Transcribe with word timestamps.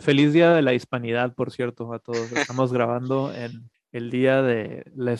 Feliz 0.00 0.32
Día 0.32 0.52
de 0.52 0.62
la 0.62 0.72
Hispanidad, 0.72 1.34
por 1.34 1.52
cierto, 1.52 1.92
a 1.92 1.98
todos. 1.98 2.32
Estamos 2.32 2.72
grabando 2.72 3.34
en 3.34 3.70
el 3.92 4.10
día 4.10 4.40
de 4.40 4.84
la, 4.96 5.18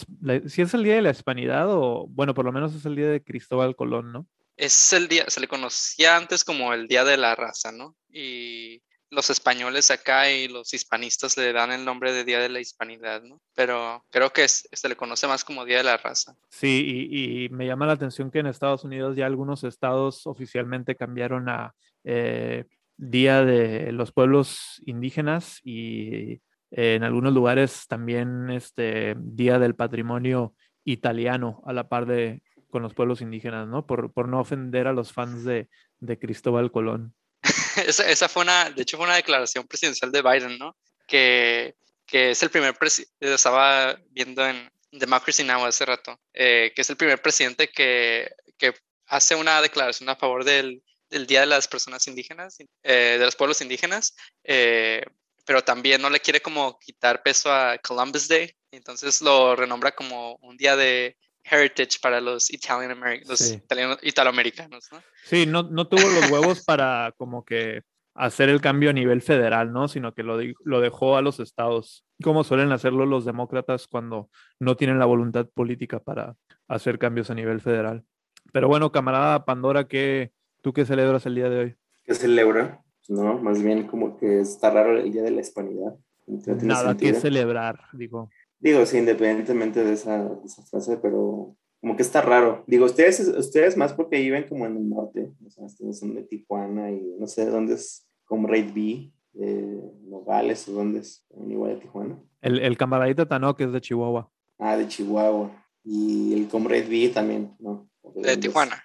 si 0.48 0.62
es 0.62 0.73
el 0.73 0.84
día 0.84 0.95
de 0.95 1.02
la 1.02 1.11
Hispanidad 1.11 1.66
o 1.68 2.07
bueno, 2.09 2.32
por 2.32 2.46
lo 2.46 2.52
menos 2.52 2.75
es 2.75 2.86
el 2.86 2.96
día 2.96 3.09
de 3.09 3.23
Cristóbal 3.23 3.77
Colón, 3.77 4.11
¿no? 4.11 4.27
Es 4.57 4.95
el 4.95 5.09
día, 5.09 5.27
se 5.29 5.41
le 5.41 5.48
conocía 5.48 6.16
antes 6.16 6.45
como 6.45 6.73
el 6.73 6.89
Día 6.89 7.04
de 7.04 7.18
la 7.18 7.34
Raza, 7.34 7.73
¿no? 7.73 7.95
Y 8.11 8.82
los 9.12 9.29
españoles 9.29 9.90
acá 9.90 10.30
y 10.30 10.48
los 10.48 10.72
hispanistas 10.72 11.36
le 11.36 11.52
dan 11.52 11.70
el 11.70 11.84
nombre 11.84 12.12
de 12.12 12.24
Día 12.24 12.40
de 12.40 12.48
la 12.48 12.61
Hispanidad, 12.61 13.22
¿no? 13.22 13.42
Pero 13.54 14.02
creo 14.11 14.30
que 14.30 14.48
se 14.48 14.89
le 14.89 14.96
conoce 14.96 15.26
más 15.26 15.44
como 15.44 15.66
Día 15.66 15.76
de 15.76 15.84
la 15.84 15.98
Raza. 15.98 16.34
Sí, 16.48 17.08
y, 17.11 17.48
me 17.50 17.67
llama 17.67 17.86
la 17.86 17.93
atención 17.93 18.30
que 18.30 18.39
en 18.39 18.46
Estados 18.46 18.84
Unidos 18.84 19.14
ya 19.14 19.26
algunos 19.26 19.64
estados 19.64 20.26
oficialmente 20.26 20.96
cambiaron 20.96 21.50
a 21.50 21.75
eh, 22.04 22.64
Día 22.96 23.44
de 23.44 23.93
los 23.93 24.12
Pueblos 24.12 24.80
Indígenas 24.86 25.61
y 25.62 26.40
eh, 26.70 26.94
en 26.94 27.04
algunos 27.04 27.34
lugares 27.34 27.86
también 27.89 28.48
este 28.48 29.14
Día 29.18 29.58
del 29.58 29.75
Patrimonio 29.75 30.54
Italiano 30.84 31.62
a 31.67 31.75
la 31.75 31.89
par 31.89 32.06
de 32.06 32.42
con 32.70 32.83
los 32.83 32.94
pueblos 32.94 33.20
indígenas, 33.20 33.69
¿no? 33.69 33.86
Por, 33.86 34.11
por 34.14 34.27
no 34.27 34.41
ofender 34.41 34.86
a 34.86 34.94
los 34.94 35.12
fans 35.12 35.44
de, 35.44 35.69
de 36.00 36.19
Cristóbal 36.19 36.72
Colón. 36.72 37.14
esa, 37.87 38.09
esa, 38.09 38.28
fue 38.28 38.42
una, 38.42 38.70
de 38.70 38.83
hecho 38.83 38.97
fue 38.97 39.06
una 39.06 39.17
declaración 39.17 39.67
presidencial 39.67 40.12
de 40.12 40.23
Biden, 40.23 40.59
¿no? 40.59 40.77
Que, 41.06 41.75
que 42.06 42.31
es 42.31 42.42
el 42.42 42.51
primer 42.51 42.75
presidente, 42.75 43.34
estaba 43.34 43.98
viendo 44.11 44.47
en 44.47 44.70
Democracy 44.92 45.42
Now! 45.45 45.65
hace 45.65 45.84
rato, 45.84 46.20
eh, 46.33 46.73
que 46.75 46.83
es 46.83 46.91
el 46.91 46.97
primer 46.97 47.21
presidente 47.21 47.69
que, 47.69 48.31
que 48.59 48.75
hace 49.07 49.34
una 49.34 49.61
declaración 49.61 50.09
a 50.09 50.17
favor 50.17 50.45
del, 50.45 50.83
del 51.09 51.27
Día 51.27 51.41
de 51.41 51.47
las 51.47 51.69
Personas 51.69 52.07
Indígenas, 52.07 52.59
eh, 52.83 53.17
de 53.19 53.25
los 53.25 53.37
pueblos 53.37 53.61
indígenas, 53.61 54.15
eh, 54.45 55.03
pero 55.45 55.62
también 55.62 56.01
no 56.01 56.11
le 56.11 56.21
quiere 56.21 56.41
como 56.41 56.79
quitar 56.79 57.23
peso 57.23 57.53
a 57.53 57.79
Columbus 57.79 58.29
Day, 58.29 58.55
entonces 58.71 59.21
lo 59.21 59.56
renombra 59.56 59.93
como 59.93 60.37
un 60.37 60.56
día 60.56 60.77
de 60.77 61.17
heritage 61.45 61.98
para 62.01 62.21
los, 62.21 62.53
Italian 62.53 63.23
los 63.27 63.59
italoamericanos, 64.03 64.89
¿no? 64.93 65.03
Sí, 65.25 65.47
no, 65.47 65.62
no 65.65 65.87
tuvo 65.89 66.09
los 66.09 66.31
huevos 66.31 66.65
para 66.65 67.12
como 67.17 67.45
que 67.45 67.83
hacer 68.15 68.49
el 68.49 68.61
cambio 68.61 68.91
a 68.91 68.93
nivel 68.93 69.23
federal, 69.23 69.73
¿no? 69.73 69.89
Sino 69.89 70.15
que 70.15 70.23
lo, 70.23 70.39
lo 70.65 70.81
dejó 70.81 71.17
a 71.17 71.23
los 71.23 71.41
estados, 71.41 72.05
como 72.23 72.45
suelen 72.45 72.73
hacerlo 72.73 73.07
los 73.07 73.25
demócratas 73.25 73.87
cuando 73.87 74.31
no 74.61 74.77
tienen 74.77 74.99
la 74.99 75.07
voluntad 75.07 75.49
política 75.53 75.99
para 76.01 76.37
hacer 76.69 76.99
cambios 76.99 77.31
a 77.31 77.34
nivel 77.34 77.61
federal. 77.61 78.05
Pero 78.53 78.69
bueno, 78.69 78.93
camarada 78.93 79.45
Pandora, 79.45 79.89
¿qué, 79.89 80.33
¿tú 80.61 80.73
qué 80.73 80.84
celebras 80.84 81.27
el 81.27 81.34
día 81.34 81.49
de 81.49 81.59
hoy? 81.59 81.77
¿Qué 82.05 82.15
celebra? 82.15 82.83
No, 83.09 83.39
más 83.39 83.62
bien 83.62 83.87
como 83.87 84.17
que 84.17 84.41
está 84.41 84.71
raro 84.71 84.99
el 84.99 85.12
día 85.12 85.23
de 85.23 85.31
la 85.31 85.41
hispanidad. 85.41 85.95
Nada 86.27 86.97
que 86.97 87.15
celebrar, 87.15 87.81
digo. 87.93 88.31
Digo, 88.63 88.87
sí, 88.87 88.99
independientemente 88.99 89.83
de 89.83 89.93
esa, 89.95 90.31
esa, 90.45 90.63
frase, 90.63 90.97
pero 90.99 91.57
como 91.81 91.97
que 91.97 92.03
está 92.03 92.23
raro. 92.23 92.63
Digo, 92.69 92.87
ustedes, 92.87 93.19
ustedes 93.21 93.77
más 93.77 93.93
porque 93.93 94.21
viven 94.21 94.47
como 94.49 94.67
en 94.67 94.77
el 94.77 94.89
norte, 94.89 95.33
o 95.45 95.51
sea, 95.51 95.65
ustedes 95.65 95.99
son 95.99 96.15
de 96.15 96.23
Tijuana 96.23 96.93
y 96.93 97.17
no 97.19 97.27
sé 97.27 97.47
dónde 97.47 97.75
es, 97.75 98.09
como 98.25 98.47
Raid 98.47 98.73
B, 98.73 99.13
de 99.33 99.83
Nogales 100.05 100.69
o 100.69 100.75
dónde 100.75 101.01
es, 101.01 101.27
igual 101.49 101.75
de 101.75 101.81
Tijuana. 101.81 102.23
El, 102.41 102.61
el 102.61 102.77
camaradita 102.77 103.27
Tano, 103.27 103.57
que 103.57 103.65
es 103.65 103.73
de 103.73 103.81
Chihuahua. 103.81 104.31
Ah, 104.61 104.77
de 104.77 104.87
Chihuahua. 104.87 105.51
Y 105.83 106.35
el 106.35 106.47
Comrade 106.47 106.87
B 106.87 107.09
también, 107.09 107.57
¿no? 107.59 107.91
De, 108.15 108.37
Tijuana. 108.37 108.81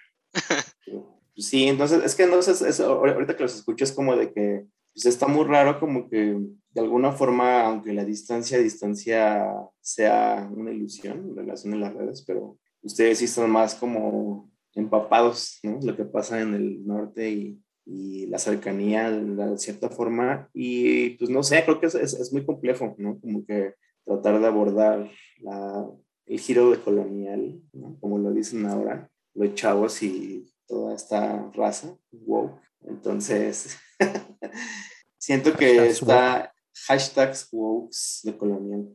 Sí, 1.36 1.68
entonces 1.68 2.02
es 2.04 2.16
que 2.16 2.26
no 2.26 2.42
sé, 2.42 2.82
ahorita 2.82 3.36
que 3.36 3.44
los 3.44 3.54
escucho 3.54 3.84
es 3.84 3.92
como 3.92 4.16
de 4.16 4.32
que 4.32 4.66
pues 4.98 5.14
está 5.14 5.28
muy 5.28 5.44
raro 5.44 5.78
como 5.78 6.08
que 6.08 6.36
de 6.70 6.80
alguna 6.80 7.12
forma, 7.12 7.62
aunque 7.62 7.92
la 7.92 8.04
distancia, 8.04 8.58
distancia 8.58 9.54
sea 9.80 10.50
una 10.52 10.72
ilusión 10.72 11.18
en 11.20 11.36
relación 11.36 11.74
a 11.74 11.76
las 11.76 11.94
redes, 11.94 12.24
pero 12.26 12.58
ustedes 12.82 13.18
sí 13.18 13.26
están 13.26 13.48
más 13.48 13.76
como 13.76 14.50
empapados, 14.74 15.60
¿no? 15.62 15.78
Lo 15.82 15.96
que 15.96 16.04
pasa 16.04 16.40
en 16.40 16.54
el 16.54 16.84
norte 16.84 17.30
y, 17.30 17.62
y 17.86 18.26
la 18.26 18.40
cercanía 18.40 19.08
de 19.08 19.56
cierta 19.58 19.88
forma. 19.88 20.50
Y 20.52 21.10
pues 21.10 21.30
no 21.30 21.44
sé, 21.44 21.62
creo 21.64 21.78
que 21.78 21.86
es, 21.86 21.94
es, 21.94 22.32
muy 22.32 22.44
complejo, 22.44 22.96
¿no? 22.98 23.20
Como 23.20 23.46
que 23.46 23.74
tratar 24.04 24.40
de 24.40 24.46
abordar 24.48 25.08
la, 25.40 25.88
el 26.26 26.40
giro 26.40 26.72
de 26.72 26.80
colonial, 26.80 27.62
¿no? 27.72 27.96
Como 28.00 28.18
lo 28.18 28.32
dicen 28.32 28.66
ahora 28.66 29.08
los 29.34 29.54
chavos 29.54 30.02
y 30.02 30.52
toda 30.66 30.96
esta 30.96 31.52
raza, 31.54 31.96
woke. 32.10 32.60
Entonces, 32.82 33.78
siento 35.18 35.54
que 35.54 35.86
está 35.86 36.52
hashtags 36.86 37.48
woke 37.52 37.94
de 38.24 38.36
colonial. 38.36 38.88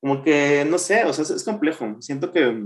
Como 0.00 0.22
que, 0.22 0.64
no 0.64 0.78
sé, 0.78 1.04
o 1.04 1.12
sea, 1.12 1.24
es, 1.36 1.44
complejo. 1.44 2.00
Siento 2.00 2.32
que, 2.32 2.64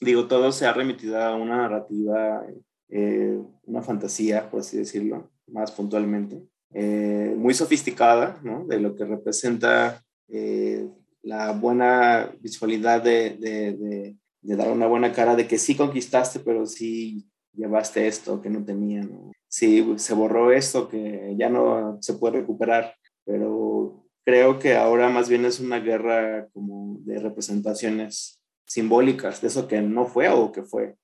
digo, 0.00 0.28
todo 0.28 0.52
se 0.52 0.66
ha 0.66 0.72
remitido 0.72 1.20
a 1.20 1.34
una 1.34 1.56
narrativa, 1.56 2.46
eh, 2.88 3.38
una 3.64 3.82
fantasía, 3.82 4.48
por 4.48 4.60
así 4.60 4.76
decirlo, 4.76 5.30
más 5.48 5.72
puntualmente, 5.72 6.40
eh, 6.72 7.34
muy 7.36 7.54
sofisticada, 7.54 8.40
¿no? 8.44 8.64
De 8.66 8.78
lo 8.78 8.94
que 8.94 9.04
representa 9.04 10.04
eh, 10.28 10.88
la 11.22 11.52
buena 11.52 12.32
visualidad 12.40 13.02
de, 13.02 13.30
de, 13.30 13.72
de, 13.72 14.16
de, 14.42 14.56
dar 14.56 14.70
una 14.70 14.86
buena 14.86 15.12
cara 15.12 15.34
de 15.34 15.48
que 15.48 15.58
sí 15.58 15.74
conquistaste, 15.74 16.40
pero 16.40 16.64
sí 16.66 17.26
llevaste 17.52 18.06
esto 18.06 18.40
que 18.40 18.50
no 18.50 18.64
tenía, 18.64 19.02
¿no? 19.02 19.32
Sí, 19.48 19.94
se 19.96 20.14
borró 20.14 20.52
esto 20.52 20.88
que 20.88 21.34
ya 21.38 21.48
no 21.48 21.98
se 22.02 22.14
puede 22.14 22.40
recuperar, 22.40 22.94
pero 23.24 24.04
creo 24.24 24.58
que 24.58 24.76
ahora 24.76 25.08
más 25.08 25.28
bien 25.28 25.46
es 25.46 25.58
una 25.58 25.80
guerra 25.80 26.48
como 26.52 26.98
de 27.00 27.18
representaciones 27.18 28.42
simbólicas 28.66 29.40
de 29.40 29.48
eso 29.48 29.66
que 29.66 29.80
no 29.80 30.04
fue 30.06 30.28
o 30.28 30.52
que 30.52 30.62
fue. 30.62 30.96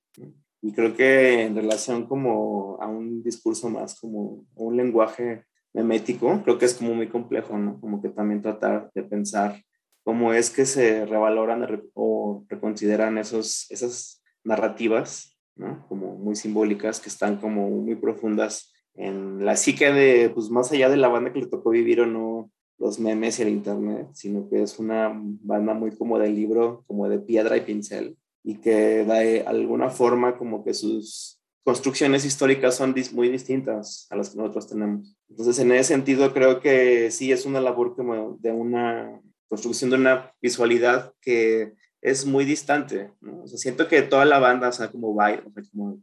Y 0.61 0.73
creo 0.73 0.95
que 0.95 1.43
en 1.43 1.57
relación 1.57 2.07
como 2.07 2.79
a 2.81 2.87
un 2.87 3.23
discurso 3.23 3.69
más 3.71 3.99
como 3.99 4.47
un 4.55 4.77
lenguaje 4.77 5.45
memético, 5.73 6.43
creo 6.45 6.59
que 6.59 6.67
es 6.67 6.75
como 6.75 6.95
muy 6.95 7.09
complejo, 7.09 7.59
¿no? 7.59 7.81
Como 7.81 8.01
que 8.01 8.09
también 8.09 8.43
tratar 8.43 8.91
de 8.95 9.03
pensar 9.03 9.63
cómo 10.05 10.33
es 10.35 10.51
que 10.51 10.67
se 10.67 11.07
revaloran 11.07 11.67
o 11.95 12.45
reconsideran 12.49 13.19
esos, 13.19 13.71
esas 13.71 14.23
narrativas 14.45 15.34
¿no? 15.57 15.87
Como 15.89 16.17
muy 16.17 16.37
simbólicas, 16.37 17.01
que 17.01 17.09
están 17.09 17.37
como 17.37 17.69
muy 17.71 17.95
profundas 17.97 18.73
en 18.95 19.45
la 19.45 19.57
psique 19.57 19.93
de, 19.93 20.31
pues 20.31 20.51
más 20.51 20.71
allá 20.73 20.89
de 20.89 20.97
la 20.97 21.09
banda 21.09 21.33
que 21.33 21.41
le 21.41 21.47
tocó 21.47 21.71
vivir 21.71 22.01
o 22.01 22.07
no 22.07 22.51
los 22.79 22.99
memes 22.99 23.39
y 23.39 23.43
el 23.43 23.49
internet, 23.49 24.09
sino 24.13 24.49
que 24.49 24.63
es 24.63 24.79
una 24.79 25.13
banda 25.15 25.75
muy 25.75 25.97
como 25.97 26.19
de 26.19 26.29
libro, 26.29 26.85
como 26.87 27.09
de 27.09 27.19
piedra 27.19 27.57
y 27.57 27.63
pincel, 27.63 28.17
y 28.43 28.57
que 28.57 29.05
de 29.05 29.43
alguna 29.47 29.91
forma 29.91 30.37
como 30.37 30.65
que 30.65 30.75
sus 30.75 31.41
construcciones 31.65 32.25
históricas 32.25 32.77
son 32.77 32.95
muy 33.13 33.29
distintas 33.31 34.07
a 34.11 34.17
las 34.17 34.31
que 34.31 34.37
nosotros 34.37 34.69
tenemos. 34.69 35.17
Entonces, 35.31 35.59
en 35.59 35.73
ese 35.73 35.95
sentido, 35.95 36.35
creo 36.35 36.61
que 36.61 37.11
sí 37.11 37.33
es 37.33 37.47
una 37.47 37.61
labor 37.61 37.97
como 37.97 38.37
de 38.41 38.53
una 38.53 39.21
construcción 39.49 39.91
de 39.91 39.97
una 39.97 40.33
visualidad 40.43 41.15
que 41.21 41.75
es 42.05 42.27
muy 42.27 42.45
distante, 42.45 43.11
¿no? 43.23 43.45
O 43.45 43.49
sea, 43.49 43.59
siento 43.59 43.89
que 43.89 44.03
toda 44.03 44.27
la 44.27 44.39
banda, 44.39 44.69
o 44.69 44.73
sea, 44.73 44.91
como 44.91 45.17
Biden, 45.17 45.47
o 45.47 45.53
sea, 45.53 45.63
como 45.73 46.03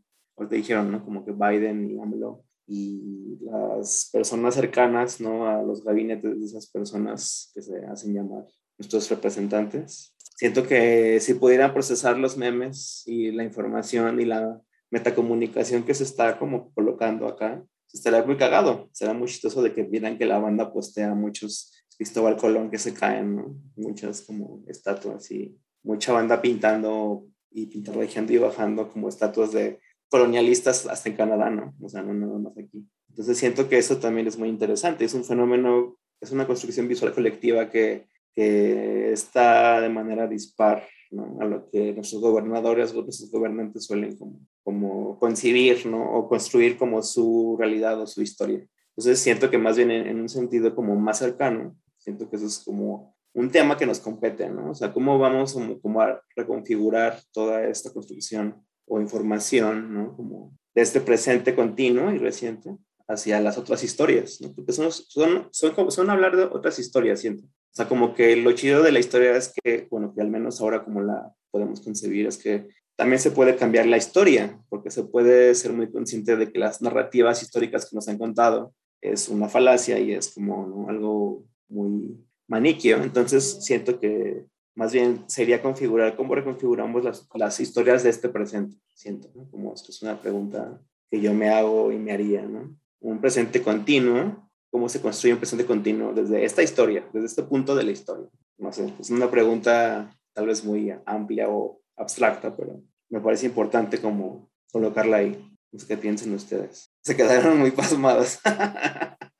te 0.49 0.55
dijeron, 0.55 0.91
¿no? 0.91 1.05
Como 1.05 1.23
que 1.23 1.31
Biden 1.31 1.91
y 1.91 1.99
AMLO 1.99 2.43
y 2.65 3.37
las 3.41 4.09
personas 4.11 4.55
cercanas, 4.55 5.21
¿no? 5.21 5.47
A 5.47 5.61
los 5.61 5.83
gabinetes 5.83 6.39
de 6.39 6.45
esas 6.45 6.65
personas 6.67 7.51
que 7.53 7.61
se 7.61 7.85
hacen 7.85 8.15
llamar 8.15 8.47
nuestros 8.79 9.11
representantes. 9.11 10.15
Siento 10.35 10.63
que 10.63 11.19
si 11.19 11.35
pudieran 11.35 11.71
procesar 11.71 12.17
los 12.17 12.35
memes 12.35 13.03
y 13.05 13.31
la 13.31 13.43
información 13.43 14.19
y 14.19 14.25
la 14.25 14.59
metacomunicación 14.89 15.83
que 15.83 15.93
se 15.93 16.03
está 16.03 16.39
como 16.39 16.73
colocando 16.73 17.27
acá, 17.27 17.63
estaría 17.93 18.23
muy 18.23 18.37
cagado. 18.37 18.89
Será 18.91 19.13
muy 19.13 19.27
chistoso 19.27 19.61
de 19.61 19.75
que 19.75 19.83
vieran 19.83 20.17
que 20.17 20.25
la 20.25 20.39
banda 20.39 20.73
postea 20.73 21.13
muchos 21.13 21.77
Cristóbal 21.95 22.37
Colón 22.37 22.71
que 22.71 22.79
se 22.79 22.95
caen, 22.95 23.35
¿no? 23.35 23.55
Muchas 23.75 24.23
como 24.23 24.63
estatuas 24.67 25.29
y 25.29 25.55
mucha 25.83 26.13
banda 26.13 26.41
pintando 26.41 27.25
y 27.51 27.67
pintarrajeando 27.67 28.33
y 28.33 28.37
bajando 28.37 28.89
como 28.89 29.09
estatuas 29.09 29.51
de 29.51 29.79
colonialistas 30.09 30.87
hasta 30.87 31.09
en 31.09 31.15
Canadá, 31.15 31.49
¿no? 31.49 31.73
O 31.81 31.89
sea, 31.89 32.01
no 32.01 32.13
nada 32.13 32.37
más 32.37 32.57
aquí. 32.57 32.85
Entonces 33.09 33.37
siento 33.37 33.67
que 33.67 33.77
eso 33.77 33.97
también 33.97 34.27
es 34.27 34.37
muy 34.37 34.49
interesante. 34.49 35.05
Es 35.05 35.13
un 35.13 35.23
fenómeno, 35.23 35.97
es 36.19 36.31
una 36.31 36.47
construcción 36.47 36.87
visual 36.87 37.13
colectiva 37.13 37.69
que, 37.69 38.07
que 38.33 39.11
está 39.11 39.81
de 39.81 39.89
manera 39.89 40.27
dispar 40.27 40.85
¿no? 41.11 41.37
a 41.41 41.45
lo 41.45 41.69
que 41.69 41.93
nuestros 41.93 42.21
gobernadores, 42.21 42.93
nuestros 42.93 43.31
gobernantes 43.31 43.85
suelen 43.85 44.17
como, 44.17 44.39
como 44.63 45.19
concebir, 45.19 45.85
¿no? 45.85 46.13
O 46.13 46.27
construir 46.27 46.77
como 46.77 47.01
su 47.03 47.55
realidad 47.59 47.99
o 47.99 48.07
su 48.07 48.21
historia. 48.21 48.65
Entonces 48.95 49.19
siento 49.19 49.49
que 49.49 49.57
más 49.57 49.77
bien 49.77 49.91
en, 49.91 50.07
en 50.07 50.21
un 50.21 50.29
sentido 50.29 50.73
como 50.75 50.95
más 50.95 51.19
cercano, 51.19 51.75
siento 51.97 52.29
que 52.29 52.35
eso 52.37 52.47
es 52.47 52.59
como 52.59 53.15
un 53.33 53.49
tema 53.49 53.77
que 53.77 53.85
nos 53.85 53.99
compete, 53.99 54.49
¿no? 54.49 54.71
O 54.71 54.75
sea, 54.75 54.93
cómo 54.93 55.17
vamos 55.17 55.57
como, 55.81 56.01
a 56.01 56.21
reconfigurar 56.35 57.21
toda 57.31 57.65
esta 57.65 57.91
construcción 57.91 58.63
o 58.87 58.99
información, 58.99 59.93
¿no? 59.93 60.15
Como 60.15 60.57
de 60.73 60.81
este 60.81 61.01
presente 61.01 61.55
continuo 61.55 62.11
y 62.11 62.17
reciente 62.17 62.75
hacia 63.07 63.39
las 63.39 63.57
otras 63.57 63.83
historias, 63.83 64.39
¿no? 64.41 64.53
Porque 64.53 64.73
son, 64.73 64.91
son, 64.91 65.47
son, 65.51 65.91
son 65.91 66.09
hablar 66.09 66.35
de 66.35 66.43
otras 66.43 66.79
historias, 66.79 67.19
siento. 67.19 67.43
O 67.43 67.73
sea, 67.73 67.87
como 67.87 68.13
que 68.13 68.35
lo 68.35 68.51
chido 68.51 68.83
de 68.83 68.91
la 68.91 68.99
historia 68.99 69.35
es 69.35 69.53
que, 69.53 69.87
bueno, 69.89 70.13
que 70.13 70.21
al 70.21 70.29
menos 70.29 70.59
ahora 70.59 70.83
como 70.83 71.01
la 71.01 71.33
podemos 71.51 71.81
concebir, 71.81 72.27
es 72.27 72.37
que 72.37 72.67
también 72.97 73.19
se 73.19 73.31
puede 73.31 73.55
cambiar 73.55 73.85
la 73.85 73.97
historia, 73.97 74.59
porque 74.69 74.91
se 74.91 75.03
puede 75.03 75.55
ser 75.55 75.73
muy 75.73 75.89
consciente 75.89 76.35
de 76.35 76.51
que 76.51 76.59
las 76.59 76.81
narrativas 76.81 77.41
históricas 77.41 77.89
que 77.89 77.95
nos 77.95 78.07
han 78.07 78.17
contado 78.17 78.73
es 79.01 79.29
una 79.29 79.49
falacia 79.49 79.97
y 79.99 80.11
es 80.11 80.33
como 80.33 80.87
algo 80.89 81.45
muy 81.69 82.17
maniquio. 82.51 83.01
Entonces 83.01 83.63
siento 83.63 83.99
que 83.99 84.45
más 84.75 84.91
bien 84.91 85.23
sería 85.27 85.61
configurar 85.61 86.15
cómo 86.15 86.35
reconfiguramos 86.35 87.27
las, 87.33 87.59
historias 87.59 88.03
de 88.03 88.09
este 88.09 88.29
presente. 88.29 88.77
Siento, 88.93 89.31
¿no? 89.33 89.49
como 89.49 89.73
esto 89.73 89.89
es 89.89 90.01
una 90.01 90.21
pregunta 90.21 90.79
que 91.09 91.21
yo 91.21 91.33
me 91.33 91.49
hago 91.49 91.91
y 91.91 91.97
me 91.97 92.11
haría, 92.11 92.43
¿no? 92.43 92.77
Un 92.99 93.19
presente 93.19 93.61
continuo, 93.61 94.49
¿cómo 94.69 94.87
se 94.89 95.01
construye 95.01 95.33
un 95.33 95.39
presente 95.39 95.65
continuo 95.65 96.13
desde 96.13 96.45
esta 96.45 96.61
historia, 96.61 97.07
desde 97.13 97.27
este 97.27 97.43
punto 97.43 97.75
de 97.75 97.83
la 97.83 97.91
historia? 97.91 98.29
No 98.57 98.71
sé, 98.71 98.93
es 98.99 99.09
una 99.09 99.31
pregunta 99.31 100.15
tal 100.33 100.47
vez 100.47 100.63
muy 100.63 100.93
amplia 101.05 101.49
o 101.49 101.81
abstracta, 101.97 102.55
pero 102.55 102.81
me 103.09 103.19
parece 103.19 103.47
importante 103.47 103.99
como 103.99 104.51
colocarla 104.71 105.17
ahí. 105.17 105.47
No 105.71 105.79
sé 105.79 105.87
qué 105.87 105.97
piensen 105.97 106.33
ustedes. 106.33 106.91
Se 107.01 107.15
quedaron 107.15 107.59
muy 107.59 107.71
pasmados. 107.71 108.39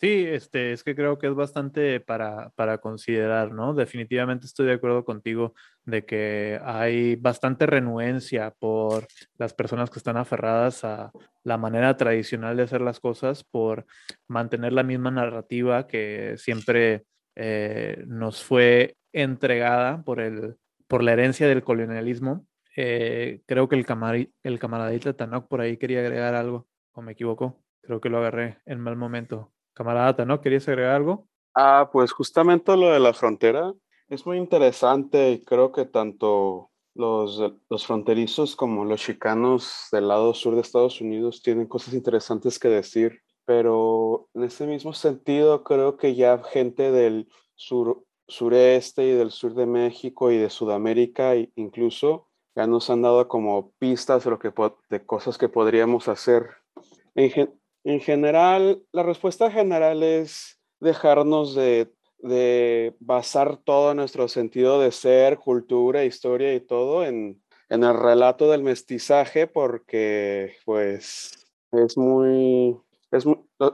Sí, 0.00 0.24
este, 0.28 0.72
es 0.72 0.84
que 0.84 0.94
creo 0.94 1.18
que 1.18 1.26
es 1.26 1.34
bastante 1.34 1.98
para, 1.98 2.50
para, 2.50 2.78
considerar, 2.78 3.50
¿no? 3.50 3.74
Definitivamente 3.74 4.46
estoy 4.46 4.66
de 4.66 4.74
acuerdo 4.74 5.04
contigo 5.04 5.54
de 5.84 6.04
que 6.04 6.60
hay 6.62 7.16
bastante 7.16 7.66
renuencia 7.66 8.52
por 8.60 9.08
las 9.38 9.54
personas 9.54 9.90
que 9.90 9.98
están 9.98 10.16
aferradas 10.16 10.84
a 10.84 11.10
la 11.42 11.58
manera 11.58 11.96
tradicional 11.96 12.56
de 12.56 12.62
hacer 12.62 12.80
las 12.80 13.00
cosas, 13.00 13.42
por 13.42 13.86
mantener 14.28 14.72
la 14.72 14.84
misma 14.84 15.10
narrativa 15.10 15.88
que 15.88 16.34
siempre 16.36 17.04
eh, 17.34 18.04
nos 18.06 18.44
fue 18.44 18.96
entregada 19.12 20.04
por, 20.04 20.20
el, 20.20 20.58
por 20.86 21.02
la 21.02 21.12
herencia 21.14 21.48
del 21.48 21.64
colonialismo. 21.64 22.46
Eh, 22.76 23.42
creo 23.46 23.68
que 23.68 23.74
el, 23.74 23.84
el 24.44 24.58
camaradita 24.60 25.12
Tanok 25.14 25.48
por 25.48 25.60
ahí 25.60 25.76
quería 25.76 26.00
agregar 26.00 26.36
algo, 26.36 26.68
o 26.92 27.02
me 27.02 27.12
equivoco. 27.12 27.64
Creo 27.82 28.00
que 28.00 28.10
lo 28.10 28.18
agarré 28.18 28.58
en 28.64 28.78
mal 28.80 28.94
momento. 28.96 29.52
Camarada, 29.78 30.24
¿no? 30.24 30.40
¿Querías 30.40 30.68
agregar 30.68 30.96
algo? 30.96 31.28
Ah, 31.54 31.88
pues 31.92 32.10
justamente 32.10 32.76
lo 32.76 32.90
de 32.90 32.98
la 32.98 33.14
frontera 33.14 33.72
es 34.08 34.26
muy 34.26 34.36
interesante 34.36 35.30
y 35.30 35.44
creo 35.44 35.70
que 35.70 35.84
tanto 35.84 36.70
los, 36.94 37.40
los 37.70 37.86
fronterizos 37.86 38.56
como 38.56 38.84
los 38.84 39.00
chicanos 39.00 39.86
del 39.92 40.08
lado 40.08 40.34
sur 40.34 40.56
de 40.56 40.62
Estados 40.62 41.00
Unidos 41.00 41.42
tienen 41.42 41.68
cosas 41.68 41.94
interesantes 41.94 42.58
que 42.58 42.68
decir, 42.68 43.20
pero 43.44 44.28
en 44.34 44.42
ese 44.42 44.66
mismo 44.66 44.92
sentido 44.92 45.62
creo 45.62 45.96
que 45.96 46.16
ya 46.16 46.42
gente 46.42 46.90
del 46.90 47.28
sur, 47.54 48.04
sureste 48.26 49.04
y 49.04 49.12
del 49.12 49.30
sur 49.30 49.54
de 49.54 49.66
México 49.66 50.32
y 50.32 50.38
de 50.38 50.50
Sudamérica 50.50 51.34
incluso 51.54 52.26
ya 52.56 52.66
nos 52.66 52.90
han 52.90 53.02
dado 53.02 53.28
como 53.28 53.70
pistas 53.78 54.24
de, 54.24 54.30
lo 54.30 54.40
que, 54.40 54.52
de 54.90 55.06
cosas 55.06 55.38
que 55.38 55.48
podríamos 55.48 56.08
hacer. 56.08 56.48
En, 57.14 57.30
en 57.84 58.00
general, 58.00 58.82
la 58.92 59.02
respuesta 59.02 59.50
general 59.50 60.02
es 60.02 60.60
dejarnos 60.80 61.54
de, 61.54 61.90
basar 62.98 63.58
todo 63.58 63.94
nuestro 63.94 64.28
sentido 64.28 64.80
de 64.80 64.90
ser, 64.90 65.38
cultura, 65.38 66.04
historia 66.04 66.54
y 66.54 66.60
todo 66.60 67.04
en, 67.04 67.40
el 67.68 67.98
relato 67.98 68.50
del 68.50 68.62
mestizaje 68.62 69.46
porque 69.46 70.56
pues 70.64 71.46
es 71.70 71.96
muy, 71.98 72.76
es 73.10 73.24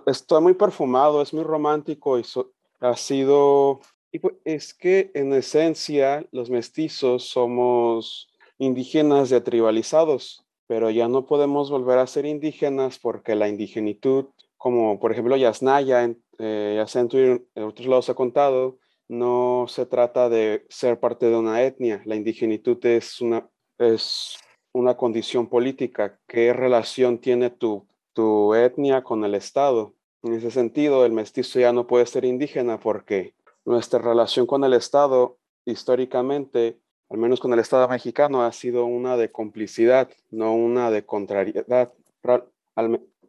está 0.06 0.40
muy 0.40 0.54
perfumado, 0.54 1.22
es 1.22 1.32
muy 1.32 1.44
romántico 1.44 2.18
y 2.18 2.24
ha 2.80 2.96
sido, 2.96 3.80
y 4.12 4.18
pues, 4.18 4.34
es 4.44 4.74
que 4.74 5.10
en 5.14 5.32
esencia 5.32 6.26
los 6.32 6.50
mestizos 6.50 7.24
somos 7.28 8.28
indígenas 8.58 9.30
de 9.30 9.40
tribalizados 9.40 10.43
pero 10.66 10.90
ya 10.90 11.08
no 11.08 11.26
podemos 11.26 11.70
volver 11.70 11.98
a 11.98 12.06
ser 12.06 12.26
indígenas 12.26 12.98
porque 12.98 13.34
la 13.34 13.48
indigenitud, 13.48 14.26
como 14.56 14.98
por 14.98 15.12
ejemplo 15.12 15.36
Yasnaya, 15.36 16.10
eh, 16.38 16.84
ya 16.86 17.00
en 17.00 17.62
otros 17.62 17.86
lados 17.86 18.08
ha 18.10 18.14
contado, 18.14 18.78
no 19.08 19.66
se 19.68 19.86
trata 19.86 20.28
de 20.28 20.66
ser 20.68 20.98
parte 20.98 21.26
de 21.26 21.36
una 21.36 21.62
etnia, 21.62 22.02
la 22.06 22.16
indigenitud 22.16 22.84
es 22.86 23.20
una, 23.20 23.48
es 23.78 24.38
una 24.72 24.96
condición 24.96 25.48
política. 25.48 26.18
¿Qué 26.26 26.52
relación 26.52 27.18
tiene 27.18 27.50
tu, 27.50 27.86
tu 28.12 28.54
etnia 28.54 29.02
con 29.02 29.24
el 29.24 29.34
Estado? 29.34 29.94
En 30.22 30.32
ese 30.32 30.50
sentido, 30.50 31.04
el 31.04 31.12
mestizo 31.12 31.60
ya 31.60 31.72
no 31.72 31.86
puede 31.86 32.06
ser 32.06 32.24
indígena 32.24 32.80
porque 32.80 33.34
nuestra 33.64 33.98
relación 33.98 34.46
con 34.46 34.64
el 34.64 34.72
Estado 34.72 35.38
históricamente 35.66 36.78
al 37.10 37.18
menos 37.18 37.40
con 37.40 37.52
el 37.52 37.58
Estado 37.58 37.88
mexicano, 37.88 38.42
ha 38.42 38.52
sido 38.52 38.86
una 38.86 39.16
de 39.16 39.30
complicidad, 39.30 40.08
no 40.30 40.54
una 40.54 40.90
de 40.90 41.04
contrariedad. 41.04 41.92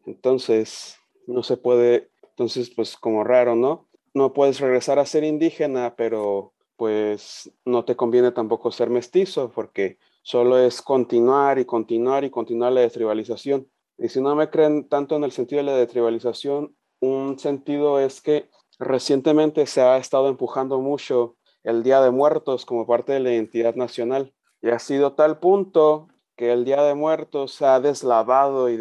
Entonces, 0.06 0.98
no 1.28 1.44
se 1.44 1.58
puede, 1.58 2.10
entonces, 2.30 2.72
pues 2.76 2.98
como 2.98 3.24
raro, 3.24 3.56
¿no? 3.56 3.88
No 4.14 4.34
puedes 4.34 4.60
regresar 4.60 5.00
a 5.00 5.06
ser 5.06 5.24
indígena, 5.24 5.96
pero 5.96 6.54
pues 6.78 7.52
no 7.64 7.86
te 7.86 7.96
conviene 7.96 8.32
tampoco 8.32 8.72
ser 8.72 8.90
mestizo, 8.90 9.52
porque 9.54 9.98
solo 10.24 10.58
es 10.58 10.82
continuar 10.82 11.60
y 11.60 11.66
continuar 11.66 12.24
y 12.24 12.30
continuar 12.30 12.74
la 12.74 12.82
destribalización. 12.82 13.68
Y 13.98 14.10
si 14.10 14.22
no 14.22 14.36
me 14.36 14.50
creen 14.50 14.88
tanto 14.90 15.16
en 15.16 15.24
el 15.24 15.32
sentido 15.32 15.60
de 15.60 15.72
la 15.72 15.78
destribalización, 15.78 16.76
un 17.00 17.40
sentido 17.40 18.00
es 18.00 18.22
que 18.22 18.50
recientemente 18.80 19.66
se 19.66 19.82
ha 19.82 19.98
estado 19.98 20.28
empujando 20.28 20.80
mucho 20.80 21.36
el 21.66 21.84
Día 21.84 22.00
de 22.00 22.12
Muertos 22.12 22.66
como 22.66 22.88
parte 22.88 23.12
de 23.14 23.20
la 23.20 23.34
identidad 23.34 23.76
nacional. 23.76 24.34
Y 24.62 24.70
ha 24.70 24.80
sido 24.80 25.14
tal 25.14 25.40
punto 25.40 26.08
que 26.38 26.52
el 26.52 26.64
Día 26.64 26.84
de 26.84 26.94
Muertos 26.94 27.54
se 27.54 27.66
ha 27.66 27.80
deslavado 27.80 28.70
y, 28.70 28.80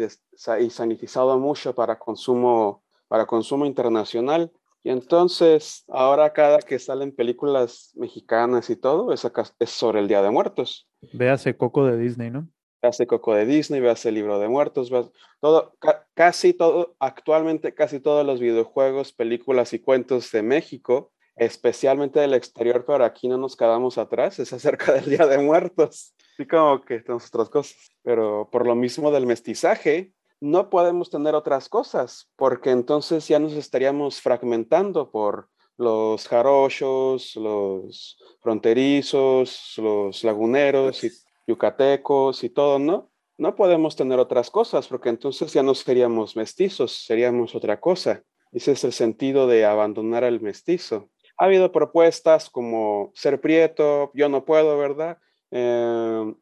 y 0.59 0.69
sanitizado 0.69 1.39
mucho 1.39 1.73
para 1.73 1.97
consumo, 1.97 2.83
para 3.07 3.25
consumo 3.25 3.65
internacional. 3.65 4.51
Y 4.83 4.91
entonces, 4.91 5.83
ahora 5.87 6.31
cada 6.31 6.59
que 6.59 6.77
salen 6.77 7.11
películas 7.11 7.91
mexicanas 7.95 8.69
y 8.69 8.75
todo, 8.75 9.11
es, 9.11 9.27
es 9.59 9.69
sobre 9.71 9.99
el 9.99 10.07
Día 10.07 10.21
de 10.21 10.29
Muertos. 10.29 10.87
Véase 11.11 11.57
Coco 11.57 11.85
de 11.85 11.97
Disney, 11.97 12.29
¿no? 12.29 12.47
Véase 12.83 13.07
Coco 13.07 13.33
de 13.33 13.47
Disney, 13.47 13.81
véase 13.81 14.09
el 14.09 14.15
Libro 14.15 14.37
de 14.37 14.47
Muertos, 14.47 14.91
todo, 15.39 15.75
casi 16.13 16.53
todo, 16.53 16.95
actualmente 16.99 17.73
casi 17.73 17.99
todos 17.99 18.23
los 18.23 18.39
videojuegos, 18.39 19.11
películas 19.11 19.73
y 19.73 19.79
cuentos 19.79 20.31
de 20.31 20.43
México 20.43 21.11
especialmente 21.35 22.19
del 22.19 22.33
exterior, 22.33 22.85
pero 22.85 23.03
aquí 23.03 23.27
no 23.27 23.37
nos 23.37 23.55
quedamos 23.55 23.97
atrás, 23.97 24.39
es 24.39 24.53
acerca 24.53 24.93
del 24.93 25.05
Día 25.05 25.27
de 25.27 25.37
Muertos. 25.37 26.13
Sí, 26.37 26.45
como 26.45 26.81
que 26.81 26.99
tenemos 26.99 27.27
otras 27.27 27.49
cosas. 27.49 27.75
Pero 28.03 28.49
por 28.51 28.65
lo 28.65 28.75
mismo 28.75 29.11
del 29.11 29.25
mestizaje, 29.25 30.13
no 30.41 30.69
podemos 30.69 31.09
tener 31.09 31.33
otras 31.35 31.69
cosas, 31.69 32.29
porque 32.35 32.71
entonces 32.71 33.27
ya 33.27 33.39
nos 33.39 33.53
estaríamos 33.53 34.21
fragmentando 34.21 35.09
por 35.11 35.49
los 35.77 36.27
jarochos, 36.27 37.35
los 37.35 38.17
fronterizos, 38.41 39.73
los 39.77 40.23
laguneros 40.23 41.03
y 41.03 41.11
yucatecos 41.47 42.43
y 42.43 42.49
todo, 42.49 42.79
¿no? 42.79 43.11
No 43.37 43.55
podemos 43.55 43.95
tener 43.95 44.19
otras 44.19 44.49
cosas, 44.49 44.87
porque 44.87 45.09
entonces 45.09 45.51
ya 45.51 45.63
no 45.63 45.75
seríamos 45.75 46.35
mestizos, 46.37 46.93
seríamos 47.05 47.53
otra 47.53 47.81
cosa. 47.81 48.23
Ese 48.53 48.71
es 48.71 48.83
el 48.85 48.93
sentido 48.93 49.47
de 49.47 49.65
abandonar 49.65 50.23
al 50.23 50.39
mestizo. 50.39 51.09
Ha 51.37 51.45
habido 51.45 51.71
propuestas 51.71 52.49
como 52.49 53.11
ser 53.13 53.41
prieto, 53.41 54.11
yo 54.13 54.29
no 54.29 54.45
puedo, 54.45 54.77
¿verdad? 54.77 55.17
Em, 55.51 56.35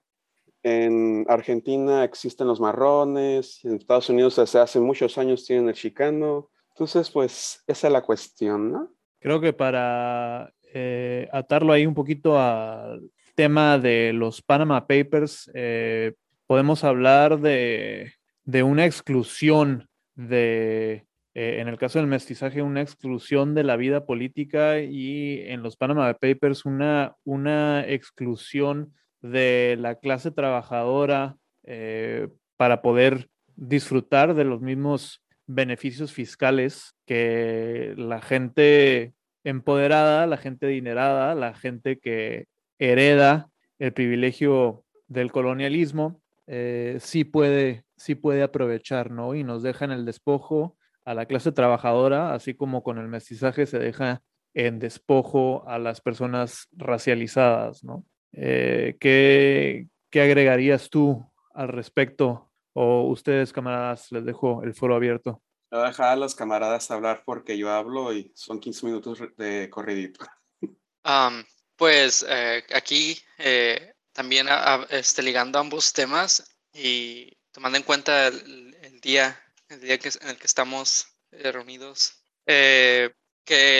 en 0.64 1.26
Argentina 1.28 2.04
existen 2.04 2.48
los 2.48 2.60
marrones, 2.60 3.64
en 3.66 3.76
Estados 3.76 4.10
Unidos 4.10 4.38
desde 4.38 4.60
hace 4.60 4.80
muchos 4.80 5.18
años 5.18 5.46
tienen 5.46 5.68
el 5.68 5.76
chicano. 5.76 6.50
Entonces, 6.70 7.10
pues 7.12 7.64
esa 7.68 7.88
es 7.88 7.94
la 7.94 8.02
cuestión, 8.02 8.72
¿no? 8.72 8.90
Creo 9.20 9.42
que 9.42 9.54
para 9.54 10.54
eh, 10.74 11.28
atarlo 11.32 11.74
ahí 11.74 11.86
un 11.86 11.94
poquito 11.94 12.40
al 12.40 13.12
tema 13.36 13.78
de 13.78 14.14
los 14.14 14.42
Panama 14.42 14.88
Papers, 14.88 15.52
eh, 15.54 16.14
podemos 16.48 16.84
hablar 16.84 17.40
de, 17.40 18.14
de 18.44 18.64
una 18.64 18.86
exclusión 18.86 19.90
de 20.16 21.06
eh, 21.36 21.58
en 21.60 21.68
el 21.68 21.78
caso 21.78 22.00
del 22.00 22.08
mestizaje, 22.08 22.62
una 22.62 22.82
exclusión 22.82 23.56
de 23.56 23.64
la 23.64 23.76
vida 23.76 24.06
política 24.06 24.80
y 24.80 25.42
en 25.42 25.64
los 25.64 25.78
Panama 25.78 26.14
Papers 26.14 26.66
una, 26.66 27.16
una 27.24 27.88
exclusión 27.88 28.94
de 29.22 29.76
la 29.80 29.96
clase 29.96 30.32
trabajadora 30.32 31.38
eh, 31.64 32.28
para 32.56 32.82
poder 32.82 33.30
disfrutar 33.56 34.36
de 34.36 34.44
los 34.44 34.62
mismos 34.62 35.24
beneficios 35.48 36.12
fiscales 36.14 36.96
que 37.06 37.94
la 37.98 38.22
gente 38.22 39.14
empoderada, 39.44 40.28
la 40.28 40.38
gente 40.38 40.68
adinerada, 40.68 41.36
la 41.36 41.54
gente 41.54 42.00
que 42.00 42.46
hereda 42.80 43.50
el 43.80 43.94
privilegio 43.94 44.84
del 45.08 45.32
colonialismo, 45.32 46.22
eh, 46.48 46.98
sí, 47.00 47.24
puede, 47.24 47.86
sí 47.98 48.16
puede 48.16 48.44
aprovechar, 48.44 49.12
¿no? 49.12 49.36
Y 49.36 49.44
nos 49.44 49.64
deja 49.64 49.86
en 49.86 49.92
el 49.92 50.06
despojo 50.06 50.78
a 51.06 51.14
la 51.14 51.26
clase 51.26 51.52
trabajadora, 51.52 52.34
así 52.34 52.54
como 52.54 52.84
con 52.84 52.98
el 52.98 53.08
mestizaje 53.08 53.66
se 53.66 53.80
deja 53.80 54.22
en 54.54 54.80
despojo 54.80 55.68
a 55.68 55.80
las 55.80 56.02
personas 56.02 56.68
racializadas, 56.72 57.84
¿no? 57.84 58.06
Eh, 58.34 58.96
¿qué, 59.00 59.88
¿Qué 60.10 60.22
agregarías 60.22 60.90
tú 60.90 61.26
al 61.54 61.70
respecto? 61.70 62.52
O 62.74 63.04
ustedes, 63.10 63.54
camaradas, 63.54 64.12
les 64.12 64.26
dejo 64.26 64.64
el 64.64 64.74
foro 64.74 64.96
abierto. 64.96 65.42
Voy 65.72 65.82
a 65.82 65.86
dejar 65.86 66.10
a 66.10 66.16
los 66.16 66.36
camaradas 66.36 66.92
hablar 66.92 67.24
porque 67.26 67.58
yo 67.58 67.72
hablo 67.72 68.14
y 68.14 68.32
son 68.36 68.60
15 68.60 68.86
minutos 68.86 69.20
de 69.38 69.70
corridito. 69.72 70.26
pues 71.76 72.24
eh, 72.30 72.64
aquí 72.76 73.18
eh, 73.40 73.94
también 74.12 74.48
este, 74.90 75.24
ligando 75.24 75.58
ambos 75.58 75.92
temas 75.92 76.56
y 76.72 77.36
tomando 77.52 77.78
en 77.78 77.84
cuenta 77.84 78.28
el, 78.28 79.00
día, 79.02 79.43
el 79.74 79.82
día 79.82 79.98
que, 79.98 80.10
en 80.22 80.30
el 80.30 80.38
que 80.38 80.48
estamos 80.48 81.08
eh, 81.32 81.52
reunidos, 81.52 82.24
que 82.46 83.14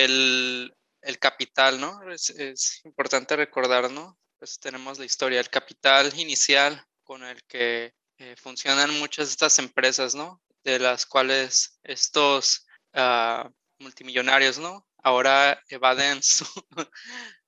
el, 0.06 0.74
el, 1.02 1.20
capital, 1.20 1.80
¿no? 1.80 2.12
Es, 2.12 2.30
es, 2.32 2.82
importante 2.86 3.36
recordar, 3.36 3.90
¿no? 3.92 4.18
Pues 4.40 4.60
tenemos 4.60 5.00
la 5.00 5.06
historia, 5.06 5.40
el 5.40 5.50
capital 5.50 6.18
inicial 6.20 6.84
con 7.04 7.24
el 7.24 7.42
que 7.44 7.94
funcionan 8.38 8.98
muchas 9.00 9.28
de 9.28 9.32
estas 9.32 9.60
empresas, 9.60 10.16
¿no? 10.16 10.42
de 10.64 10.80
las 10.80 11.06
cuales 11.06 11.80
estos 11.84 12.66
ah, 12.94 13.50
multimillonarios, 13.80 14.58
¿no? 14.58 14.88
Ahora 15.04 15.62
evaden 15.68 16.24
su, 16.24 16.46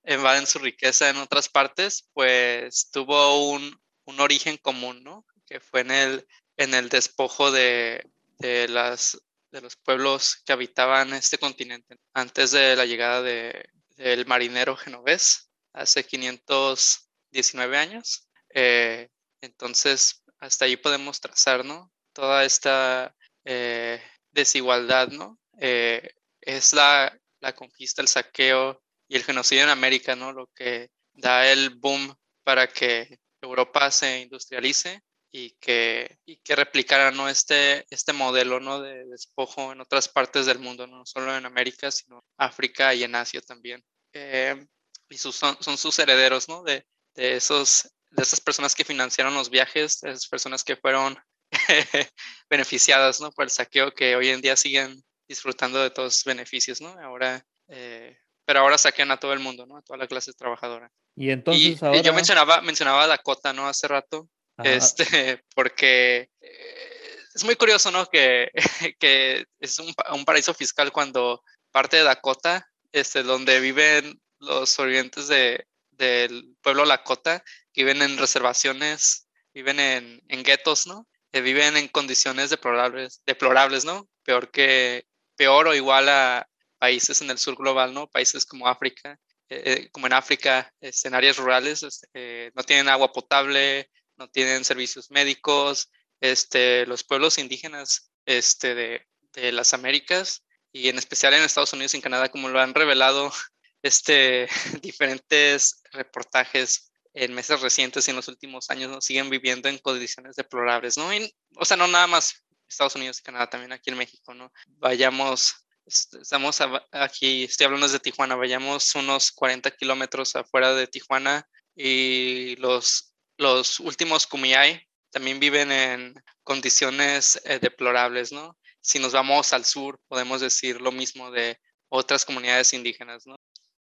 evaden 0.02 0.46
su 0.46 0.58
riqueza 0.58 1.08
en 1.08 1.16
otras 1.16 1.48
partes, 1.48 2.08
pues 2.12 2.90
tuvo 2.90 3.50
un, 3.50 3.78
un, 4.04 4.20
origen 4.20 4.56
común, 4.58 5.02
¿no? 5.02 5.26
Que 5.46 5.60
fue 5.60 5.80
en 5.80 5.90
el, 5.90 6.28
en 6.56 6.74
el 6.74 6.88
despojo 6.88 7.50
de, 7.50 8.04
de, 8.38 8.68
las, 8.68 9.18
de 9.50 9.60
los 9.60 9.76
pueblos 9.76 10.42
que 10.44 10.52
habitaban 10.52 11.12
este 11.14 11.38
continente 11.38 11.96
antes 12.14 12.52
de 12.52 12.76
la 12.76 12.86
llegada 12.86 13.22
de, 13.22 13.68
del 13.96 14.26
marinero 14.26 14.76
genovés, 14.76 15.50
hace 15.72 16.04
519 16.04 17.76
años. 17.76 18.28
Eh, 18.54 19.08
entonces, 19.40 20.22
hasta 20.38 20.64
ahí 20.64 20.76
podemos 20.76 21.20
trazar, 21.20 21.64
toda 22.12 22.44
esta 22.44 23.14
eh, 23.44 24.00
desigualdad, 24.30 25.08
¿no? 25.08 25.38
Eh, 25.58 26.14
es 26.40 26.72
la, 26.72 27.18
la, 27.40 27.54
conquista, 27.54 28.00
el 28.00 28.08
saqueo 28.08 28.82
y 29.06 29.16
el 29.16 29.24
genocidio 29.24 29.64
en 29.64 29.68
América, 29.68 30.16
¿no? 30.16 30.32
Lo 30.32 30.46
que 30.54 30.90
da 31.12 31.50
el 31.50 31.70
boom 31.70 32.14
para 32.42 32.66
que 32.68 33.18
Europa 33.42 33.90
se 33.90 34.20
industrialice 34.20 35.02
y 35.38 35.50
que, 35.60 36.18
y 36.24 36.36
que 36.38 36.56
replicara, 36.56 37.10
¿no? 37.10 37.28
Este, 37.28 37.84
este 37.90 38.14
modelo, 38.14 38.58
¿no? 38.58 38.80
De 38.80 39.04
despojo 39.04 39.70
en 39.70 39.82
otras 39.82 40.08
partes 40.08 40.46
del 40.46 40.58
mundo, 40.58 40.86
no 40.86 41.04
solo 41.04 41.36
en 41.36 41.44
América, 41.44 41.90
sino 41.90 42.24
África 42.38 42.94
y 42.94 43.04
en 43.04 43.14
Asia 43.14 43.42
también. 43.42 43.84
Eh, 44.14 44.66
y 45.10 45.18
sus, 45.18 45.36
son, 45.36 45.54
son, 45.60 45.76
sus 45.76 45.98
herederos, 45.98 46.48
¿no? 46.48 46.62
De, 46.62 46.86
de, 47.14 47.36
esos, 47.36 47.92
de 48.12 48.22
esas 48.22 48.40
personas 48.40 48.74
que 48.74 48.86
financiaron 48.86 49.34
los 49.34 49.50
viajes, 49.50 50.00
de 50.00 50.12
esas 50.12 50.26
personas 50.26 50.64
que 50.64 50.76
fueron 50.76 51.18
beneficiadas 52.48 53.20
¿no? 53.20 53.30
por 53.30 53.44
el 53.44 53.50
saqueo 53.50 53.92
que 53.92 54.16
hoy 54.16 54.30
en 54.30 54.40
día 54.40 54.56
siguen 54.56 55.04
disfrutando 55.28 55.82
de 55.82 55.90
todos 55.90 56.14
los 56.14 56.24
beneficios, 56.24 56.80
¿no? 56.80 56.98
Ahora, 56.98 57.44
eh, 57.68 58.16
pero 58.46 58.60
ahora 58.60 58.78
saquean 58.78 59.10
a 59.10 59.18
todo 59.18 59.34
el 59.34 59.40
mundo, 59.40 59.66
¿no? 59.66 59.76
A 59.76 59.82
toda 59.82 59.98
la 59.98 60.06
clase 60.06 60.32
trabajadora. 60.32 60.90
Y 61.14 61.28
entonces 61.28 61.82
ahora... 61.82 62.00
yo 62.00 62.14
mencionaba, 62.14 62.62
mencionaba 62.62 63.02
a 63.02 63.06
Dakota, 63.06 63.52
¿no? 63.52 63.68
Hace 63.68 63.86
rato, 63.86 64.30
este, 64.64 65.44
porque 65.54 66.30
eh, 66.40 67.18
es 67.34 67.44
muy 67.44 67.56
curioso, 67.56 67.90
¿no? 67.90 68.06
Que, 68.06 68.50
que 68.98 69.46
es 69.60 69.78
un, 69.78 69.92
un, 70.12 70.24
paraíso 70.24 70.54
fiscal 70.54 70.92
cuando 70.92 71.42
parte 71.70 71.98
de 71.98 72.04
Dakota, 72.04 72.68
este, 72.92 73.22
donde 73.22 73.60
viven 73.60 74.20
los 74.38 74.70
sobrevivientes 74.70 75.28
de, 75.28 75.66
del 75.90 76.56
pueblo 76.62 76.84
Lakota, 76.84 77.42
que 77.72 77.84
viven 77.84 78.02
en 78.02 78.18
reservaciones, 78.18 79.28
viven 79.54 79.80
en, 79.80 80.22
en 80.28 80.42
guetos, 80.42 80.86
¿no? 80.86 81.06
viven 81.40 81.76
en 81.76 81.88
condiciones 81.88 82.50
deplorables, 82.50 83.22
deplorables, 83.26 83.84
¿no? 83.84 84.08
Peor 84.24 84.50
que, 84.50 85.06
peor 85.36 85.68
o 85.68 85.74
igual 85.74 86.08
a 86.08 86.48
países 86.78 87.20
en 87.22 87.30
el 87.30 87.38
sur 87.38 87.56
global, 87.56 87.94
¿no? 87.94 88.08
Países 88.08 88.44
como 88.44 88.68
África, 88.68 89.18
eh, 89.48 89.62
eh, 89.64 89.88
como 89.90 90.06
en 90.06 90.12
África, 90.12 90.72
en 90.80 91.14
áreas 91.14 91.36
rurales, 91.36 91.82
este, 91.82 92.52
no 92.54 92.62
tienen 92.62 92.88
agua 92.88 93.12
potable, 93.12 93.90
no 94.16 94.28
tienen 94.28 94.64
servicios 94.64 95.10
médicos, 95.10 95.90
este, 96.20 96.86
los 96.86 97.04
pueblos 97.04 97.38
indígenas 97.38 98.10
este, 98.24 98.74
de, 98.74 99.06
de 99.32 99.52
las 99.52 99.74
Américas 99.74 100.44
y 100.72 100.88
en 100.88 100.98
especial 100.98 101.34
en 101.34 101.42
Estados 101.42 101.72
Unidos 101.72 101.94
y 101.94 101.98
en 101.98 102.02
Canadá, 102.02 102.30
como 102.30 102.48
lo 102.48 102.60
han 102.60 102.74
revelado 102.74 103.32
este, 103.82 104.48
diferentes 104.82 105.82
reportajes 105.92 106.90
en 107.14 107.34
meses 107.34 107.60
recientes 107.60 108.06
y 108.06 108.10
en 108.10 108.16
los 108.16 108.28
últimos 108.28 108.68
años 108.70 108.90
¿no? 108.90 109.00
siguen 109.00 109.30
viviendo 109.30 109.68
en 109.68 109.78
condiciones 109.78 110.36
deplorables, 110.36 110.98
¿no? 110.98 111.08
o 111.56 111.64
sea, 111.64 111.76
no 111.76 111.88
nada 111.88 112.06
más 112.06 112.44
Estados 112.68 112.94
Unidos 112.96 113.20
y 113.20 113.22
Canadá, 113.22 113.48
también 113.48 113.72
aquí 113.72 113.90
en 113.90 113.96
México, 113.96 114.34
¿no? 114.34 114.52
Vayamos, 114.66 115.54
estamos 115.86 116.58
aquí, 116.90 117.44
estoy 117.44 117.66
hablando 117.66 117.86
desde 117.86 118.00
Tijuana, 118.00 118.34
vayamos 118.34 118.94
unos 118.96 119.30
40 119.32 119.70
kilómetros 119.70 120.34
afuera 120.36 120.74
de 120.74 120.86
Tijuana 120.86 121.48
y 121.74 122.56
los, 122.56 123.14
los 123.38 123.80
últimos 123.80 124.26
Kumiai 124.26 124.80
también 125.10 125.40
viven 125.40 125.72
en 125.72 126.14
condiciones 126.42 127.40
eh, 127.44 127.58
deplorables, 127.60 128.32
¿no? 128.32 128.56
Si 128.80 128.98
nos 128.98 129.12
vamos 129.12 129.52
al 129.52 129.64
sur, 129.64 129.98
podemos 130.08 130.40
decir 130.40 130.80
lo 130.80 130.92
mismo 130.92 131.30
de 131.30 131.56
otras 131.88 132.24
comunidades 132.24 132.72
indígenas, 132.72 133.26
¿no? 133.26 133.36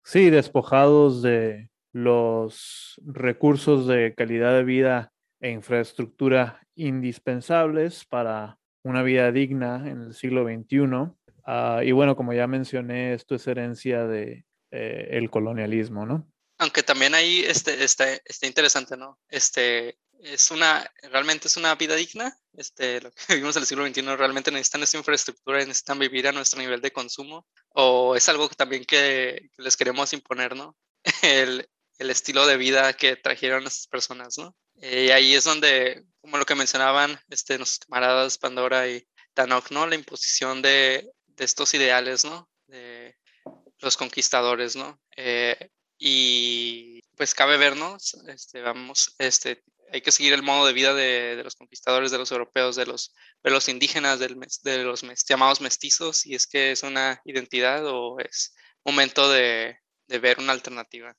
Sí, 0.04 0.30
despojados 0.30 1.23
de 1.23 1.71
los 1.92 3.00
recursos 3.04 3.87
de 3.87 4.14
calidad 4.14 4.54
de 4.54 4.64
vida 4.64 5.12
e 5.40 5.50
infraestructura 5.50 6.62
indispensables 6.75 8.04
para 8.04 8.59
una 8.83 9.02
vida 9.02 9.33
digna 9.33 9.88
en 9.88 10.02
el 10.02 10.14
siglo 10.14 10.45
XXI. 10.45 11.12
Ah, 11.45 11.80
y 11.85 11.92
bueno, 11.92 12.16
como 12.16 12.33
ya 12.33 12.47
mencioné, 12.47 13.14
esto 13.14 13.35
es 13.35 13.47
herencia 13.47 14.07
de 14.07 14.45
eh, 14.71 15.09
el 15.12 15.30
colonialismo, 15.30 16.07
¿no? 16.07 16.29
Aunque 16.60 16.82
también 16.82 17.14
ahí 17.14 17.42
este, 17.46 17.82
está, 17.82 18.12
está 18.22 18.46
interesante, 18.46 18.94
¿no? 18.94 19.18
Este, 19.30 19.98
es 20.22 20.50
una, 20.50 20.92
realmente 21.04 21.48
es 21.48 21.56
una 21.56 21.74
vida 21.74 21.96
digna. 21.96 22.36
Este, 22.52 23.00
lo 23.00 23.10
que 23.10 23.16
vivimos 23.34 23.56
en 23.56 23.62
el 23.62 23.66
siglo 23.66 23.86
XXI, 23.86 24.02
realmente 24.14 24.50
necesitan 24.50 24.82
esa 24.82 24.98
infraestructura, 24.98 25.58
necesitan 25.60 25.98
vivir 25.98 26.28
a 26.28 26.32
nuestro 26.32 26.60
nivel 26.60 26.82
de 26.82 26.92
consumo, 26.92 27.46
o 27.70 28.14
es 28.14 28.28
algo 28.28 28.46
también 28.50 28.84
que, 28.84 29.48
les 29.56 29.74
queremos 29.74 30.12
imponer, 30.12 30.54
¿no? 30.54 30.76
El, 31.22 31.66
el 31.98 32.10
estilo 32.10 32.46
de 32.46 32.58
vida 32.58 32.92
que 32.92 33.16
trajeron 33.16 33.66
esas 33.66 33.86
personas, 33.86 34.36
¿no? 34.36 34.54
Eh, 34.82 35.06
y 35.06 35.10
ahí 35.12 35.34
es 35.34 35.44
donde, 35.44 36.04
como 36.20 36.36
lo 36.36 36.44
que 36.44 36.54
mencionaban 36.54 37.18
este, 37.30 37.58
los 37.58 37.78
camaradas 37.78 38.36
Pandora 38.36 38.86
y 38.86 39.06
Tanok, 39.32 39.70
¿no? 39.70 39.86
La 39.86 39.94
imposición 39.94 40.60
de, 40.60 41.10
de 41.26 41.44
estos 41.44 41.72
ideales, 41.72 42.26
¿no? 42.26 42.50
De 42.66 43.16
los 43.78 43.96
conquistadores, 43.96 44.76
¿no? 44.76 45.00
Eh, 45.16 45.70
y 46.00 47.02
pues 47.14 47.35
cabe 47.35 47.59
vernos, 47.59 48.14
este, 48.26 48.62
vamos, 48.62 49.14
este, 49.19 49.62
hay 49.92 50.00
que 50.00 50.11
seguir 50.11 50.33
el 50.33 50.42
modo 50.42 50.66
de 50.66 50.73
vida 50.73 50.95
de, 50.95 51.37
de 51.37 51.45
los 51.45 51.54
conquistadores, 51.54 52.11
de 52.11 52.16
los 52.16 52.33
europeos, 52.33 52.75
de 52.76 52.87
los, 52.87 53.14
de 53.45 53.50
los 53.50 53.69
indígenas, 53.69 54.19
del, 54.19 54.38
de 54.64 54.85
los 54.85 55.04
llamados 55.28 55.61
mestizos, 55.61 56.25
y 56.25 56.35
es 56.35 56.47
que 56.47 56.73
es 56.73 56.83
una 56.83 57.21
identidad 57.26 57.85
o 57.87 58.19
es 58.19 58.54
momento 58.85 59.30
de, 59.30 59.76
de 60.09 60.19
ver 60.19 60.38
una 60.38 60.52
alternativa. 60.52 61.14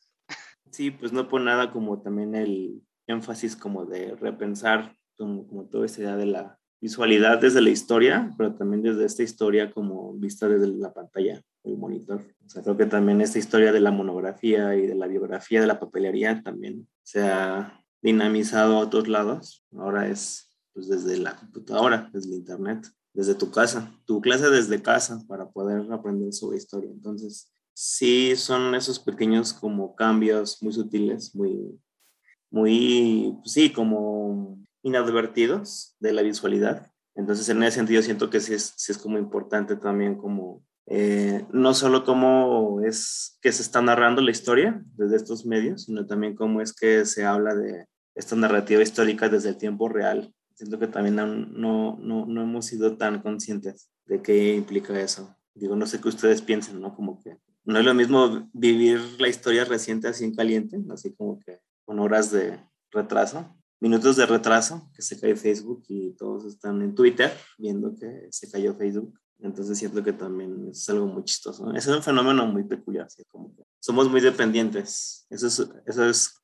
Sí, 0.72 0.90
pues 0.90 1.12
no 1.12 1.30
por 1.30 1.42
nada 1.42 1.72
como 1.72 2.02
también 2.02 2.34
el 2.34 2.82
énfasis 3.06 3.56
como 3.56 3.86
de 3.86 4.16
repensar 4.16 4.98
como, 5.16 5.46
como 5.46 5.70
toda 5.70 5.86
esa 5.86 6.02
idea 6.02 6.16
de 6.16 6.26
la 6.26 6.60
visualidad 6.80 7.38
desde 7.40 7.62
la 7.62 7.70
historia, 7.70 8.32
pero 8.38 8.56
también 8.56 8.82
desde 8.82 9.06
esta 9.06 9.22
historia 9.22 9.72
como 9.72 10.14
vista 10.14 10.48
desde 10.48 10.68
la 10.68 10.92
pantalla, 10.92 11.44
el 11.64 11.78
monitor. 11.78 12.22
O 12.46 12.50
sea, 12.50 12.64
creo 12.64 12.78
que 12.78 12.86
también 12.86 13.22
esta 13.22 13.40
historia 13.40 13.72
de 13.72 13.80
la 13.80 13.92
monografía 13.92 14.76
y 14.76 14.88
de 14.88 14.96
la 14.96 15.08
biografía 15.08 15.62
de 15.62 15.68
la 15.68 15.80
papelería 15.80 16.42
también 16.44 16.88
se 17.04 17.22
ha 17.22 17.84
dinamizado 18.02 18.76
a 18.76 18.80
otros 18.80 19.08
lados. 19.08 19.66
Ahora 19.78 20.08
es 20.08 20.52
pues 20.74 20.88
desde 20.88 21.18
la 21.18 21.36
computadora, 21.36 22.10
desde 22.14 22.36
internet, 22.36 22.88
desde 23.14 23.36
tu 23.36 23.52
casa, 23.52 23.92
tu 24.06 24.22
clase 24.22 24.50
desde 24.50 24.82
casa 24.82 25.22
para 25.28 25.50
poder 25.50 25.92
aprender 25.92 26.34
sobre 26.34 26.58
historia. 26.58 26.90
Entonces, 26.90 27.52
sí 27.74 28.36
son 28.36 28.76
esos 28.76 29.00
pequeños 29.00 29.54
como 29.54 29.96
cambios 29.96 30.62
muy 30.62 30.74
sutiles, 30.74 31.36
muy, 31.36 31.80
muy, 32.50 33.38
pues 33.42 33.54
sí, 33.54 33.72
como 33.72 34.58
inadvertidos 34.82 35.96
de 36.00 36.14
la 36.14 36.22
visualidad. 36.22 36.92
Entonces, 37.16 37.50
en 37.50 37.62
ese 37.64 37.78
sentido, 37.78 38.02
siento 38.02 38.30
que 38.30 38.40
sí 38.40 38.54
es, 38.54 38.74
sí 38.78 38.92
es 38.92 38.98
como 38.98 39.18
importante 39.18 39.76
también 39.76 40.16
como 40.16 40.64
eh, 40.88 41.46
no 41.52 41.74
solo 41.74 42.04
cómo 42.04 42.82
es 42.82 43.38
que 43.42 43.52
se 43.52 43.62
está 43.62 43.82
narrando 43.82 44.22
la 44.22 44.32
historia 44.32 44.84
desde 44.96 45.16
estos 45.16 45.46
medios, 45.46 45.84
sino 45.84 46.06
también 46.06 46.36
cómo 46.36 46.62
es 46.62 46.74
que 46.74 47.06
se 47.06 47.26
habla 47.26 47.56
de 47.56 47.86
esta 48.16 48.36
narrativa 48.36 48.82
histórica 48.82 49.30
desde 49.30 49.50
el 49.50 49.58
tiempo 49.58 49.88
real. 49.90 50.34
Siento 50.56 50.80
que 50.80 50.88
también 50.88 51.16
no, 51.16 51.98
no, 51.98 52.26
no 52.26 52.42
hemos 52.42 52.66
sido 52.66 52.98
tan 52.98 53.22
conscientes 53.22 53.90
de 54.06 54.22
qué 54.22 54.56
implica 54.56 55.00
eso. 55.00 55.36
Digo, 55.54 55.76
no 55.76 55.86
sé 55.86 56.00
qué 56.00 56.10
ustedes 56.10 56.42
piensen, 56.42 56.82
¿no? 56.82 56.96
Como 56.96 57.22
que 57.22 57.38
no 57.64 57.80
es 57.80 57.86
lo 57.86 57.94
mismo 57.94 58.50
vivir 58.54 59.00
la 59.20 59.28
historia 59.28 59.66
reciente 59.66 60.08
así 60.08 60.24
en 60.24 60.36
caliente, 60.36 60.78
así 60.92 61.14
como 61.14 61.40
que 61.40 61.60
con 61.86 62.00
horas 62.00 62.32
de 62.32 62.60
retraso, 62.92 63.56
minutos 63.80 64.16
de 64.16 64.26
retraso, 64.26 64.90
que 64.96 65.02
se 65.02 65.20
cae 65.20 65.36
Facebook 65.36 65.84
y 65.88 66.14
todos 66.14 66.46
están 66.46 66.82
en 66.82 66.96
Twitter 66.96 67.32
viendo 67.58 67.96
que 67.96 68.28
se 68.32 68.50
cayó 68.50 68.76
Facebook. 68.76 69.20
Entonces 69.42 69.78
siento 69.78 70.04
que 70.04 70.14
también 70.14 70.70
es 70.70 70.88
algo 70.90 71.08
muy 71.08 71.24
chistoso. 71.24 71.72
Es 71.74 71.88
un 71.88 72.04
fenómeno 72.04 72.46
muy 72.46 72.64
peculiar, 72.64 73.06
así 73.06 73.24
como 73.26 73.56
que 73.56 73.64
somos 73.80 74.10
muy 74.10 74.22
dependientes. 74.22 75.26
Eso 75.30 75.48
es, 75.48 75.68
eso 75.86 76.06
es 76.06 76.40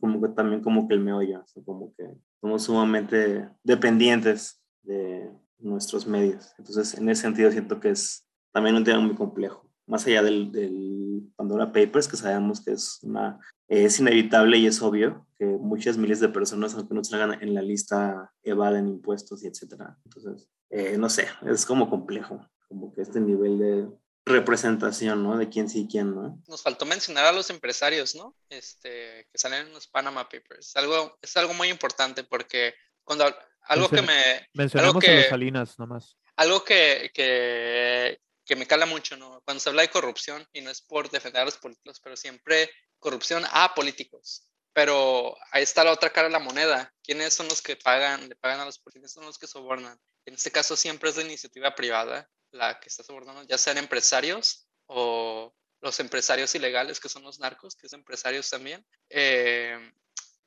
como 0.00 0.20
que, 0.20 0.28
también 0.30 0.62
como 0.62 0.88
que 0.88 0.94
el 0.94 1.00
meollo, 1.00 1.44
como 1.64 1.94
que 1.94 2.10
somos 2.40 2.64
sumamente 2.64 3.48
dependientes 3.62 4.60
de 4.82 5.30
nuestros 5.58 6.06
medios. 6.06 6.52
Entonces 6.58 6.94
en 6.94 7.08
ese 7.08 7.22
sentido 7.22 7.50
siento 7.52 7.78
que 7.78 7.90
es 7.90 8.26
también 8.52 8.74
un 8.74 8.84
tema 8.84 9.00
muy 9.00 9.14
complejo 9.14 9.70
más 9.90 10.06
allá 10.06 10.22
del, 10.22 10.52
del, 10.52 11.32
Pandora 11.36 11.72
Papers, 11.72 12.06
que 12.06 12.16
sabemos 12.16 12.64
que 12.64 12.72
es, 12.72 13.00
una, 13.02 13.38
es 13.70 14.00
inevitable 14.00 14.58
y 14.58 14.66
es 14.66 14.82
obvio 14.82 15.26
que 15.38 15.44
muchas 15.44 15.96
miles 15.96 16.18
de 16.18 16.28
personas, 16.28 16.74
aunque 16.74 16.92
no 16.92 17.04
salgan 17.04 17.40
en 17.40 17.54
la 17.54 17.62
lista, 17.62 18.32
evaden 18.42 18.88
impuestos 18.88 19.44
y 19.44 19.46
etcétera. 19.46 19.96
Entonces, 20.04 20.48
eh, 20.70 20.98
no 20.98 21.08
sé, 21.08 21.28
es 21.46 21.64
como 21.64 21.88
complejo, 21.88 22.44
como 22.66 22.92
que 22.92 23.02
este 23.02 23.20
nivel 23.20 23.58
de 23.60 23.88
representación, 24.26 25.22
¿no? 25.22 25.38
De 25.38 25.48
quién 25.48 25.68
sí 25.68 25.82
y 25.82 25.88
quién 25.88 26.16
no. 26.16 26.42
Nos 26.48 26.62
faltó 26.62 26.84
mencionar 26.84 27.26
a 27.26 27.32
los 27.32 27.48
empresarios, 27.48 28.16
¿no? 28.16 28.34
Este, 28.48 29.28
que 29.30 29.38
salen 29.38 29.68
en 29.68 29.72
los 29.72 29.86
Panama 29.86 30.28
Papers. 30.28 30.74
Algo, 30.74 31.16
es 31.22 31.36
algo 31.36 31.54
muy 31.54 31.68
importante 31.68 32.24
porque 32.24 32.74
cuando 33.04 33.24
algo 33.62 33.88
que 33.88 34.02
me... 34.02 34.48
Mencionamos 34.52 35.04
a 35.04 35.12
los 35.12 35.26
Salinas 35.26 35.78
nomás. 35.78 36.16
Algo 36.34 36.64
que, 36.64 37.12
que, 37.14 38.20
que 38.50 38.56
me 38.56 38.66
cala 38.66 38.84
mucho, 38.84 39.16
¿no? 39.16 39.40
Cuando 39.44 39.60
se 39.60 39.68
habla 39.68 39.82
de 39.82 39.90
corrupción, 39.90 40.44
y 40.52 40.60
no 40.60 40.72
es 40.72 40.82
por 40.82 41.08
defender 41.08 41.42
a 41.42 41.44
los 41.44 41.56
políticos, 41.56 42.00
pero 42.02 42.16
siempre 42.16 42.68
corrupción 42.98 43.44
a 43.48 43.72
políticos. 43.76 44.48
Pero 44.72 45.36
ahí 45.52 45.62
está 45.62 45.84
la 45.84 45.92
otra 45.92 46.10
cara 46.10 46.26
de 46.26 46.32
la 46.32 46.40
moneda. 46.40 46.92
¿Quiénes 47.00 47.32
son 47.32 47.46
los 47.46 47.62
que 47.62 47.76
pagan, 47.76 48.28
le 48.28 48.34
pagan 48.34 48.58
a 48.58 48.64
los 48.64 48.80
políticos? 48.80 48.92
¿Quiénes 48.94 49.12
son 49.12 49.24
los 49.24 49.38
que 49.38 49.46
sobornan? 49.46 49.96
En 50.24 50.34
este 50.34 50.50
caso 50.50 50.74
siempre 50.74 51.10
es 51.10 51.14
de 51.14 51.22
iniciativa 51.22 51.76
privada 51.76 52.28
la 52.50 52.80
que 52.80 52.88
está 52.88 53.04
sobornando, 53.04 53.44
ya 53.44 53.56
sean 53.56 53.78
empresarios 53.78 54.66
o 54.86 55.54
los 55.80 56.00
empresarios 56.00 56.52
ilegales, 56.56 56.98
que 56.98 57.08
son 57.08 57.22
los 57.22 57.38
narcos, 57.38 57.76
que 57.76 57.88
son 57.88 58.00
empresarios 58.00 58.50
también. 58.50 58.84
Eh, 59.10 59.78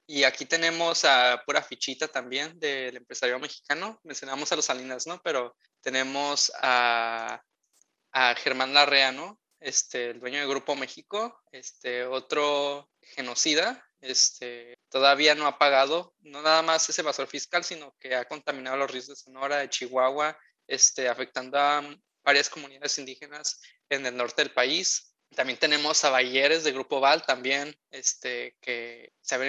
y 0.07 0.25
aquí 0.25 0.45
tenemos 0.45 1.05
a 1.05 1.41
pura 1.45 1.63
fichita 1.63 2.09
también 2.09 2.59
del 2.59 2.97
empresario 2.97 3.39
mexicano. 3.39 4.01
Mencionamos 4.03 4.51
a 4.51 4.57
los 4.57 4.65
Salinas, 4.65 5.07
¿no? 5.07 5.21
Pero 5.23 5.55
tenemos 5.81 6.51
a 6.61 7.41
a 8.13 8.35
Germán 8.35 8.73
Larrea, 8.73 9.11
¿no? 9.11 9.39
Este, 9.59 10.11
el 10.11 10.19
dueño 10.19 10.39
de 10.39 10.47
Grupo 10.47 10.75
México, 10.75 11.41
este, 11.51 12.05
otro 12.05 12.89
genocida, 13.01 13.83
este, 14.01 14.75
todavía 14.89 15.35
no 15.35 15.47
ha 15.47 15.57
pagado, 15.57 16.13
no 16.19 16.41
nada 16.41 16.61
más 16.61 16.87
ese 16.89 17.01
evasor 17.01 17.27
fiscal, 17.27 17.63
sino 17.63 17.95
que 17.99 18.15
ha 18.15 18.25
contaminado 18.25 18.77
los 18.77 18.91
ríos 18.91 19.07
de 19.07 19.15
Sonora, 19.15 19.57
de 19.57 19.69
Chihuahua, 19.69 20.37
este, 20.67 21.07
afectando 21.07 21.57
a 21.57 21.81
varias 22.23 22.49
comunidades 22.49 22.97
indígenas 22.99 23.61
en 23.89 24.05
el 24.05 24.15
norte 24.15 24.43
del 24.43 24.53
país. 24.53 25.15
También 25.35 25.57
tenemos 25.57 26.03
a 26.03 26.09
Bayeres 26.09 26.63
de 26.63 26.73
Grupo 26.73 26.99
Val 26.99 27.25
también, 27.25 27.75
este, 27.89 28.57
que 28.61 29.13
se 29.21 29.35
ha 29.35 29.39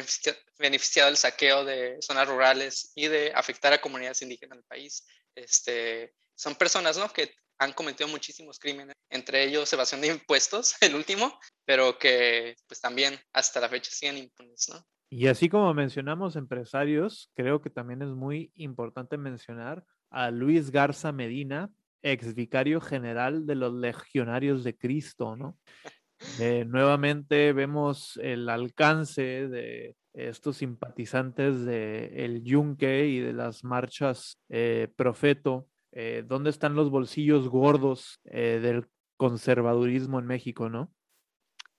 beneficiado 0.59 1.09
del 1.09 1.19
saqueo 1.19 1.65
de 1.65 1.99
zonas 2.01 2.29
rurales 2.29 2.93
y 2.95 3.09
de 3.09 3.33
afectar 3.35 3.73
a 3.73 3.81
comunidades 3.81 4.23
indígenas 4.23 4.59
del 4.59 4.67
país. 4.67 5.05
Este, 5.35 6.15
son 6.35 6.55
personas 6.55 6.97
¿no? 6.97 7.13
que 7.13 7.35
han 7.59 7.73
cometido 7.73 8.09
muchísimos 8.09 8.59
crímenes, 8.59 8.95
entre 9.11 9.45
ellos 9.45 9.73
evasión 9.73 10.01
de 10.01 10.09
impuestos, 10.09 10.75
el 10.81 10.95
último, 10.95 11.39
pero 11.65 11.99
que 11.99 12.57
pues 12.67 12.81
también 12.81 13.19
hasta 13.33 13.61
la 13.61 13.69
fecha 13.69 13.91
siguen 13.91 14.19
impunes, 14.19 14.69
¿no? 14.71 14.85
Y 15.11 15.29
así 15.29 15.49
como 15.49 15.73
mencionamos 15.75 16.35
empresarios, 16.35 17.31
creo 17.35 17.61
que 17.61 17.71
también 17.71 18.03
es 18.03 18.09
muy 18.09 18.51
importante 18.57 19.17
mencionar 19.17 19.85
a 20.11 20.31
Luis 20.31 20.71
Garza 20.71 21.13
Medina, 21.13 21.71
ex 22.03 22.35
vicario 22.35 22.81
general 22.81 23.47
de 23.47 23.55
los 23.55 23.73
Legionarios 23.75 24.65
de 24.65 24.77
Cristo, 24.77 25.37
¿no? 25.37 25.59
Eh, 26.41 26.65
nuevamente 26.65 27.53
vemos 27.53 28.19
el 28.23 28.49
alcance 28.49 29.49
de 29.49 29.97
estos 30.15 30.59
simpatizantes 30.59 31.65
de 31.65 32.25
el 32.25 32.43
Yunque 32.45 33.09
y 33.09 33.19
de 33.19 33.33
las 33.33 33.63
marchas 33.65 34.41
eh, 34.49 34.89
Profeto 34.97 35.69
eh, 35.97 36.25
dónde 36.27 36.51
están 36.51 36.75
los 36.75 36.91
bolsillos 36.91 37.49
gordos 37.49 38.19
eh, 38.25 38.59
del 38.61 38.89
conservadurismo 39.17 40.19
en 40.19 40.27
México, 40.27 40.69
¿no? 40.69 40.93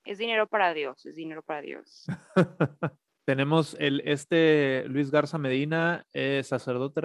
Es 0.05 0.19
dinero 0.19 0.47
para 0.47 0.73
Dios, 0.73 1.05
es 1.05 1.17
dinero 1.17 1.43
para 1.43 1.61
Dios. 1.61 2.05
Tenemos 3.25 3.75
el, 3.77 4.01
este 4.05 4.85
Luis 4.87 5.11
Garza 5.11 5.37
Medina, 5.37 6.05
sacerdote 6.43 7.01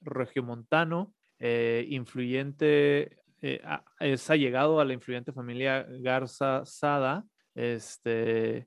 regiomontano, 0.00 1.14
eh, 1.38 1.86
influyente, 1.88 3.18
es 3.40 4.30
allegado 4.30 4.80
a 4.80 4.84
la 4.84 4.94
influyente 4.94 5.32
familia 5.32 5.86
Garza 6.00 6.64
Sada. 6.64 7.24
Este, 7.54 8.66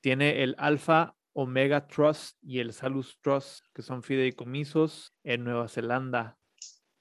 tiene 0.00 0.42
el 0.42 0.54
Alpha 0.58 1.14
Omega 1.32 1.86
Trust 1.86 2.36
y 2.42 2.58
el 2.58 2.74
Salus 2.74 3.18
Trust, 3.22 3.64
que 3.72 3.82
son 3.82 4.02
fideicomisos 4.02 5.14
en 5.24 5.44
Nueva 5.44 5.68
Zelanda 5.68 6.36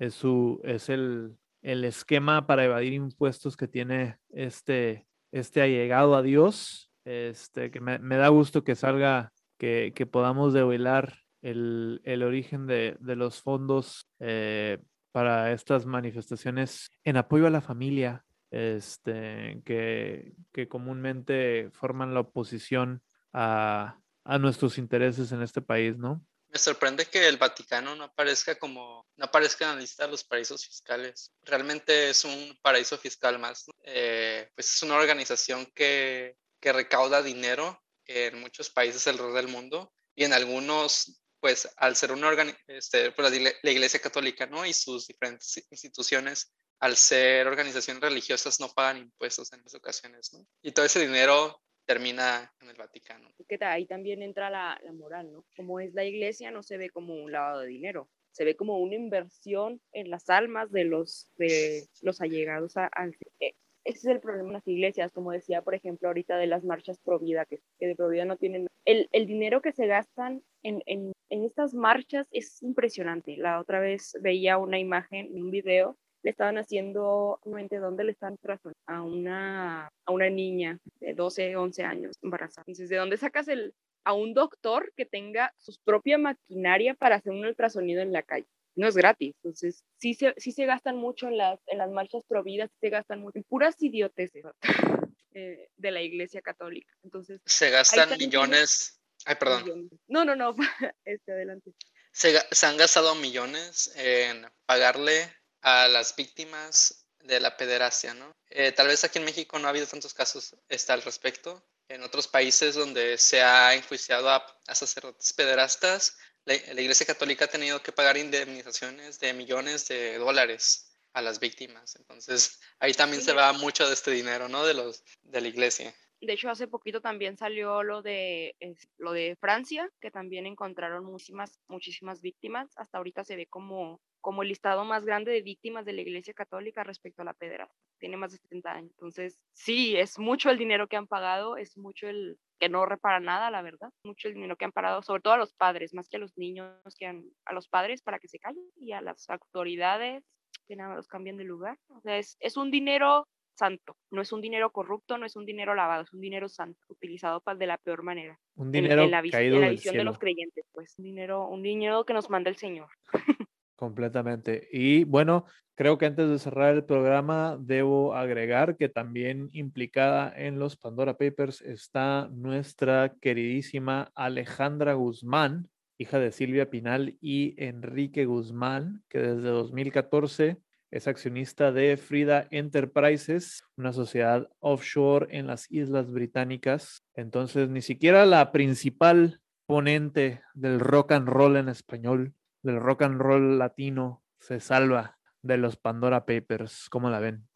es, 0.01 0.15
su, 0.15 0.59
es 0.63 0.89
el, 0.89 1.37
esquema 1.61 2.47
para 2.47 2.65
evadir 2.65 2.93
impuestos 2.93 3.55
que 3.55 3.67
tiene 3.67 4.17
este, 4.29 5.05
este 5.31 5.61
allegado 5.61 6.15
a 6.15 6.23
Dios. 6.23 6.91
Este, 7.05 7.69
que 7.69 7.79
me, 7.79 7.99
da 7.99 8.27
gusto 8.29 8.63
que 8.63 8.75
salga, 8.75 9.31
que, 9.59 9.93
podamos 10.11 10.53
develar 10.53 11.19
el, 11.43 12.23
origen 12.25 12.65
de, 12.65 12.97
los 12.99 13.43
fondos 13.43 14.07
eh, 14.19 14.79
para 15.11 15.51
estas 15.51 15.85
manifestaciones 15.85 16.89
en 17.03 17.17
apoyo 17.17 17.45
a 17.45 17.51
la 17.51 17.61
familia, 17.61 18.25
este, 18.49 19.61
que, 19.65 20.33
que 20.51 20.67
comúnmente 20.67 21.69
forman 21.73 22.15
la 22.15 22.21
oposición 22.21 23.03
a, 23.33 23.99
a 24.23 24.39
nuestros 24.39 24.79
intereses 24.79 25.31
en 25.31 25.43
este 25.43 25.61
país, 25.61 25.95
¿no? 25.97 26.23
Me 26.51 26.59
sorprende 26.59 27.05
que 27.05 27.27
el 27.27 27.37
Vaticano 27.37 27.95
no 27.95 28.03
aparezca 28.03 28.55
como, 28.55 29.07
no 29.15 29.25
aparezca 29.25 29.65
en 29.65 29.75
la 29.75 29.81
lista 29.81 30.03
de 30.03 30.11
los 30.11 30.25
paraísos 30.25 30.65
fiscales. 30.65 31.31
Realmente 31.43 32.09
es 32.09 32.25
un 32.25 32.59
paraíso 32.61 32.97
fiscal 32.97 33.39
más. 33.39 33.65
Eh, 33.85 34.49
pues 34.53 34.73
es 34.73 34.83
una 34.83 34.95
organización 34.95 35.65
que, 35.73 36.35
que 36.59 36.73
recauda 36.73 37.23
dinero 37.23 37.81
en 38.05 38.41
muchos 38.41 38.69
países 38.69 39.07
alrededor 39.07 39.35
del 39.35 39.47
mundo 39.47 39.93
y 40.13 40.25
en 40.25 40.33
algunos, 40.33 41.23
pues 41.39 41.69
al 41.77 41.95
ser 41.95 42.11
una 42.11 42.31
este, 42.67 43.11
pues, 43.11 43.31
la 43.63 43.71
Iglesia 43.71 44.01
Católica, 44.01 44.45
¿no? 44.45 44.65
Y 44.65 44.73
sus 44.73 45.07
diferentes 45.07 45.57
instituciones, 45.71 46.53
al 46.79 46.97
ser 46.97 47.47
organizaciones 47.47 48.01
religiosas, 48.01 48.59
no 48.59 48.69
pagan 48.73 48.97
impuestos 48.97 49.53
en 49.53 49.59
muchas 49.59 49.75
ocasiones, 49.75 50.33
¿no? 50.33 50.45
Y 50.61 50.73
todo 50.73 50.85
ese 50.85 50.99
dinero 50.99 51.61
termina 51.85 52.51
en 52.61 52.69
el 52.69 52.75
Vaticano. 52.75 53.29
Que 53.47 53.57
ahí 53.61 53.85
también 53.85 54.21
entra 54.21 54.49
la, 54.49 54.79
la, 54.83 54.93
moral, 54.93 55.31
¿no? 55.31 55.45
Como 55.55 55.79
es 55.79 55.93
la 55.93 56.05
iglesia, 56.05 56.51
no 56.51 56.63
se 56.63 56.77
ve 56.77 56.89
como 56.89 57.13
un 57.15 57.31
lavado 57.31 57.61
de 57.61 57.67
dinero, 57.67 58.09
se 58.31 58.45
ve 58.45 58.55
como 58.55 58.79
una 58.79 58.95
inversión 58.95 59.81
en 59.91 60.09
las 60.09 60.29
almas 60.29 60.71
de 60.71 60.85
los, 60.85 61.29
de 61.37 61.87
los 62.01 62.21
allegados 62.21 62.77
al... 62.77 63.15
E, 63.39 63.53
ese 63.83 63.97
es 63.97 64.05
el 64.05 64.19
problema 64.19 64.49
en 64.49 64.53
las 64.53 64.67
iglesias, 64.67 65.11
como 65.11 65.31
decía, 65.31 65.63
por 65.63 65.73
ejemplo, 65.73 66.07
ahorita 66.07 66.37
de 66.37 66.45
las 66.45 66.63
marchas 66.63 66.99
pro 66.99 67.17
vida, 67.19 67.45
que, 67.45 67.61
de 67.79 67.95
pro 67.95 68.09
vida 68.09 68.25
no 68.25 68.37
tienen... 68.37 68.67
El, 68.85 69.09
el 69.11 69.25
dinero 69.25 69.61
que 69.61 69.71
se 69.71 69.87
gastan 69.87 70.43
en, 70.61 70.83
en, 70.85 71.11
en 71.29 71.43
estas 71.43 71.73
marchas 71.73 72.27
es 72.31 72.61
impresionante. 72.61 73.37
La 73.37 73.59
otra 73.59 73.79
vez 73.79 74.15
veía 74.21 74.57
una 74.57 74.79
imagen, 74.79 75.29
un 75.33 75.49
video 75.49 75.97
le 76.23 76.31
estaban 76.31 76.57
haciendo, 76.57 77.39
¿dónde 77.43 78.03
le 78.03 78.11
están 78.11 78.37
trazando? 78.37 78.77
A 78.85 79.01
una, 79.01 79.87
a 80.05 80.11
una 80.11 80.29
niña 80.29 80.79
de 80.99 81.13
12, 81.13 81.55
11 81.55 81.83
años 81.83 82.15
embarazada. 82.21 82.63
Entonces, 82.67 82.89
¿de 82.89 82.97
dónde 82.97 83.17
sacas 83.17 83.47
el, 83.47 83.73
a 84.03 84.13
un 84.13 84.33
doctor 84.33 84.93
que 84.95 85.05
tenga 85.05 85.53
su 85.57 85.75
propia 85.83 86.17
maquinaria 86.17 86.93
para 86.93 87.15
hacer 87.15 87.31
un 87.31 87.45
ultrasonido 87.45 88.01
en 88.01 88.11
la 88.11 88.23
calle? 88.23 88.47
No 88.75 88.87
es 88.87 88.95
gratis. 88.95 89.33
Entonces, 89.43 89.83
sí 89.97 90.13
se, 90.13 90.33
sí 90.37 90.51
se 90.51 90.65
gastan 90.65 90.95
mucho 90.95 91.27
en 91.27 91.37
las, 91.37 91.59
en 91.67 91.77
las 91.77 91.89
marchas 91.89 92.23
prohibidas, 92.27 92.69
se 92.79 92.89
gastan 92.89 93.19
mucho 93.19 93.39
en 93.39 93.43
puras 93.43 93.75
idioteces 93.81 94.45
eh, 95.33 95.69
de 95.75 95.91
la 95.91 96.01
iglesia 96.01 96.41
católica. 96.41 96.93
Entonces, 97.03 97.41
se 97.45 97.69
gastan 97.69 98.17
millones. 98.17 98.99
Ay, 99.25 99.35
perdón. 99.35 99.89
No, 100.07 100.25
no, 100.25 100.35
no, 100.35 100.55
este, 101.05 101.31
adelante. 101.31 101.73
Se, 102.11 102.33
se, 102.51 102.65
han 102.65 102.77
gastado 102.77 103.15
millones 103.15 103.93
en 103.95 104.45
pagarle 104.65 105.31
a 105.61 105.87
las 105.87 106.15
víctimas 106.15 107.05
de 107.19 107.39
la 107.39 107.55
pederastia, 107.57 108.13
¿no? 108.13 108.35
Eh, 108.49 108.71
tal 108.71 108.87
vez 108.87 109.03
aquí 109.03 109.19
en 109.19 109.25
México 109.25 109.59
no 109.59 109.67
ha 109.67 109.69
habido 109.69 109.87
tantos 109.87 110.13
casos 110.13 110.55
está 110.69 110.93
al 110.93 111.03
respecto. 111.03 111.63
En 111.87 112.03
otros 112.03 112.27
países 112.27 112.75
donde 112.75 113.17
se 113.17 113.41
ha 113.41 113.73
enjuiciado 113.73 114.29
a, 114.29 114.45
sacerdotes 114.73 115.33
pederastas, 115.33 116.17
la, 116.45 116.55
Iglesia 116.55 117.05
Católica 117.05 117.45
ha 117.45 117.49
tenido 117.49 117.83
que 117.83 117.91
pagar 117.91 118.17
indemnizaciones 118.17 119.19
de 119.19 119.33
millones 119.33 119.87
de 119.89 120.17
dólares 120.17 120.93
a 121.13 121.21
las 121.21 121.39
víctimas. 121.39 121.95
Entonces, 121.97 122.59
ahí 122.79 122.93
también 122.93 123.21
se 123.21 123.33
va 123.33 123.51
mucho 123.53 123.87
de 123.87 123.93
este 123.93 124.11
dinero, 124.11 124.47
¿no? 124.47 124.65
De 124.65 124.73
los 124.73 125.03
de 125.23 125.41
la 125.41 125.47
Iglesia. 125.49 125.93
De 126.21 126.33
hecho, 126.33 126.49
hace 126.49 126.67
poquito 126.67 127.01
también 127.01 127.35
salió 127.35 127.81
lo 127.81 128.01
de 128.03 128.55
lo 128.97 129.11
de 129.11 129.35
Francia, 129.39 129.89
que 129.99 130.11
también 130.11 130.45
encontraron 130.45 131.03
muchísimas 131.03 131.59
muchísimas 131.67 132.21
víctimas. 132.21 132.71
Hasta 132.77 132.99
ahorita 132.99 133.23
se 133.23 133.35
ve 133.35 133.47
como 133.47 133.99
como 134.21 134.43
el 134.43 134.49
listado 134.49 134.85
más 134.85 135.03
grande 135.03 135.31
de 135.31 135.41
víctimas 135.41 135.83
de 135.83 135.93
la 135.93 136.01
Iglesia 136.01 136.33
Católica 136.35 136.83
respecto 136.83 137.23
a 137.23 137.25
la 137.25 137.33
pederastia. 137.33 137.75
Tiene 137.99 138.17
más 138.17 138.31
de 138.31 138.37
70 138.37 138.71
años. 138.71 138.91
Entonces, 138.91 139.41
sí, 139.53 139.95
es 139.97 140.19
mucho 140.19 140.51
el 140.51 140.59
dinero 140.59 140.87
que 140.87 140.95
han 140.95 141.07
pagado, 141.07 141.57
es 141.57 141.75
mucho 141.75 142.07
el 142.07 142.37
que 142.59 142.69
no 142.69 142.85
repara 142.85 143.19
nada, 143.19 143.49
la 143.49 143.63
verdad. 143.63 143.89
Mucho 144.03 144.27
el 144.27 144.35
dinero 144.35 144.55
que 144.55 144.65
han 144.65 144.71
pagado, 144.71 145.01
sobre 145.01 145.23
todo 145.23 145.33
a 145.33 145.37
los 145.37 145.53
padres, 145.53 145.95
más 145.95 146.07
que 146.07 146.17
a 146.17 146.19
los 146.19 146.37
niños, 146.37 146.71
que 146.99 147.07
a 147.07 147.53
los 147.53 147.67
padres 147.67 148.03
para 148.03 148.19
que 148.19 148.27
se 148.27 148.37
callen 148.37 148.63
y 148.75 148.91
a 148.91 149.01
las 149.01 149.27
autoridades 149.27 150.23
que 150.67 150.75
nada 150.75 150.95
los 150.95 151.07
cambien 151.07 151.37
de 151.37 151.43
lugar. 151.43 151.77
O 151.87 151.99
sea, 152.01 152.17
es, 152.17 152.37
es 152.39 152.57
un 152.57 152.69
dinero 152.69 153.27
santo, 153.61 153.95
no 154.09 154.23
es 154.23 154.31
un 154.33 154.41
dinero 154.41 154.71
corrupto, 154.71 155.19
no 155.19 155.25
es 155.27 155.35
un 155.35 155.45
dinero 155.45 155.75
lavado, 155.75 156.01
es 156.01 156.13
un 156.13 156.19
dinero 156.19 156.49
santo, 156.49 156.79
utilizado 156.87 157.41
para 157.41 157.59
de 157.59 157.67
la 157.67 157.77
peor 157.77 158.01
manera. 158.01 158.39
Un 158.55 158.71
dinero 158.71 159.03
en, 159.03 159.11
la, 159.11 159.21
caído 159.21 159.57
en 159.57 159.61
la 159.61 159.67
del 159.67 159.75
visión 159.75 159.95
de 159.95 160.03
los 160.03 160.17
creyentes, 160.17 160.65
pues 160.71 160.95
un 160.97 161.05
dinero, 161.05 161.47
un 161.47 161.61
dinero 161.61 162.03
que 162.03 162.15
nos 162.15 162.27
manda 162.31 162.49
el 162.49 162.55
Señor. 162.55 162.87
Completamente. 163.75 164.67
Y 164.71 165.03
bueno, 165.03 165.45
creo 165.75 165.99
que 165.99 166.07
antes 166.07 166.27
de 166.27 166.39
cerrar 166.39 166.73
el 166.73 166.85
programa, 166.85 167.55
debo 167.59 168.15
agregar 168.15 168.77
que 168.77 168.89
también 168.89 169.49
implicada 169.53 170.33
en 170.35 170.57
los 170.57 170.75
Pandora 170.75 171.19
Papers 171.19 171.61
está 171.61 172.29
nuestra 172.31 173.13
queridísima 173.21 174.11
Alejandra 174.15 174.93
Guzmán, 174.95 175.69
hija 175.99 176.17
de 176.17 176.31
Silvia 176.31 176.71
Pinal 176.71 177.15
y 177.21 177.53
Enrique 177.63 178.25
Guzmán, 178.25 179.03
que 179.07 179.19
desde 179.19 179.49
2014 179.49 180.57
es 180.91 181.07
accionista 181.07 181.71
de 181.71 181.97
Frida 181.97 182.47
Enterprises, 182.51 183.63
una 183.77 183.93
sociedad 183.93 184.49
offshore 184.59 185.27
en 185.31 185.47
las 185.47 185.71
Islas 185.71 186.11
Británicas. 186.11 187.03
Entonces, 187.15 187.69
ni 187.69 187.81
siquiera 187.81 188.25
la 188.25 188.51
principal 188.51 189.41
ponente 189.65 190.41
del 190.53 190.79
rock 190.79 191.13
and 191.13 191.27
roll 191.27 191.55
en 191.55 191.69
español 191.69 192.35
del 192.63 192.79
rock 192.79 193.03
and 193.03 193.19
roll 193.19 193.57
latino 193.57 194.23
se 194.39 194.59
salva 194.59 195.17
de 195.41 195.57
los 195.57 195.77
Pandora 195.77 196.25
Papers. 196.25 196.87
¿Cómo 196.89 197.09
la 197.09 197.19
ven? 197.19 197.47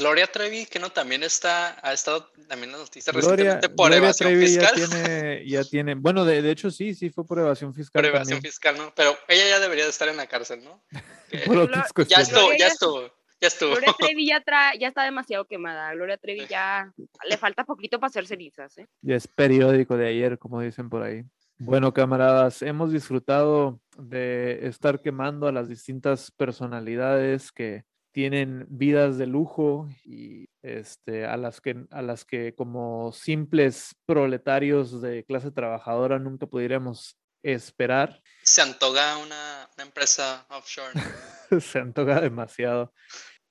Gloria 0.00 0.26
Trevi, 0.26 0.66
que 0.66 0.78
no 0.78 0.90
también 0.90 1.22
está, 1.22 1.78
ha 1.86 1.92
estado 1.92 2.26
también 2.48 2.70
en 2.70 2.72
las 2.72 2.80
noticias 2.80 3.14
Gloria, 3.14 3.30
recientemente 3.30 3.68
por 3.68 3.86
Gloria 3.90 3.98
evasión 3.98 4.28
Trevi 4.30 4.46
fiscal. 4.46 4.74
Ya 4.76 4.86
tiene, 4.88 5.48
ya 5.48 5.64
tiene, 5.64 5.94
bueno, 5.94 6.24
de, 6.24 6.42
de, 6.42 6.50
hecho 6.50 6.70
sí, 6.70 6.94
sí 6.94 7.10
fue 7.10 7.24
por 7.26 7.38
evasión 7.38 7.72
fiscal. 7.74 8.00
Por 8.02 8.06
evasión 8.06 8.36
también. 8.38 8.42
fiscal, 8.52 8.76
¿no? 8.76 8.92
Pero 8.96 9.16
ella 9.28 9.48
ya 9.48 9.60
debería 9.60 9.84
de 9.84 9.90
estar 9.90 10.08
en 10.08 10.16
la 10.16 10.26
cárcel, 10.26 10.64
¿no? 10.64 10.82
ya 12.08 12.20
estuvo, 12.20 12.52
ya- 12.58 12.66
estuvo, 12.66 13.02
ya 13.40 13.48
estuvo. 13.48 13.70
Gloria 13.70 13.94
Trevi 13.98 14.26
ya, 14.26 14.42
tra- 14.44 14.78
ya 14.78 14.88
está 14.88 15.04
demasiado 15.04 15.44
quemada. 15.46 15.92
Gloria 15.94 16.16
Trevi 16.18 16.46
ya 16.46 16.92
le 17.28 17.36
falta 17.36 17.64
poquito 17.64 17.98
para 18.00 18.08
hacer 18.08 18.26
cenizas, 18.26 18.76
¿eh? 18.78 18.86
Ya 19.02 19.16
es 19.16 19.28
periódico 19.28 19.96
de 19.96 20.08
ayer, 20.08 20.38
como 20.38 20.60
dicen 20.60 20.88
por 20.88 21.02
ahí. 21.02 21.24
Bueno, 21.62 21.92
camaradas, 21.92 22.62
hemos 22.62 22.90
disfrutado 22.90 23.80
de 23.98 24.66
estar 24.66 25.02
quemando 25.02 25.46
a 25.46 25.52
las 25.52 25.68
distintas 25.68 26.30
personalidades 26.30 27.52
que 27.52 27.84
tienen 28.12 28.66
vidas 28.68 29.18
de 29.18 29.26
lujo 29.26 29.88
y 30.04 30.48
este, 30.62 31.26
a, 31.26 31.36
las 31.36 31.60
que, 31.60 31.86
a 31.90 32.02
las 32.02 32.24
que 32.24 32.54
como 32.54 33.12
simples 33.12 33.94
proletarios 34.06 35.00
de 35.00 35.24
clase 35.24 35.50
trabajadora 35.50 36.18
nunca 36.18 36.46
pudiéramos 36.46 37.16
esperar. 37.42 38.22
Se 38.42 38.62
antoja 38.62 39.18
una, 39.18 39.68
una 39.76 39.84
empresa 39.84 40.46
offshore. 40.50 40.92
¿no? 41.50 41.60
Se 41.60 41.78
antoja 41.78 42.20
demasiado. 42.20 42.92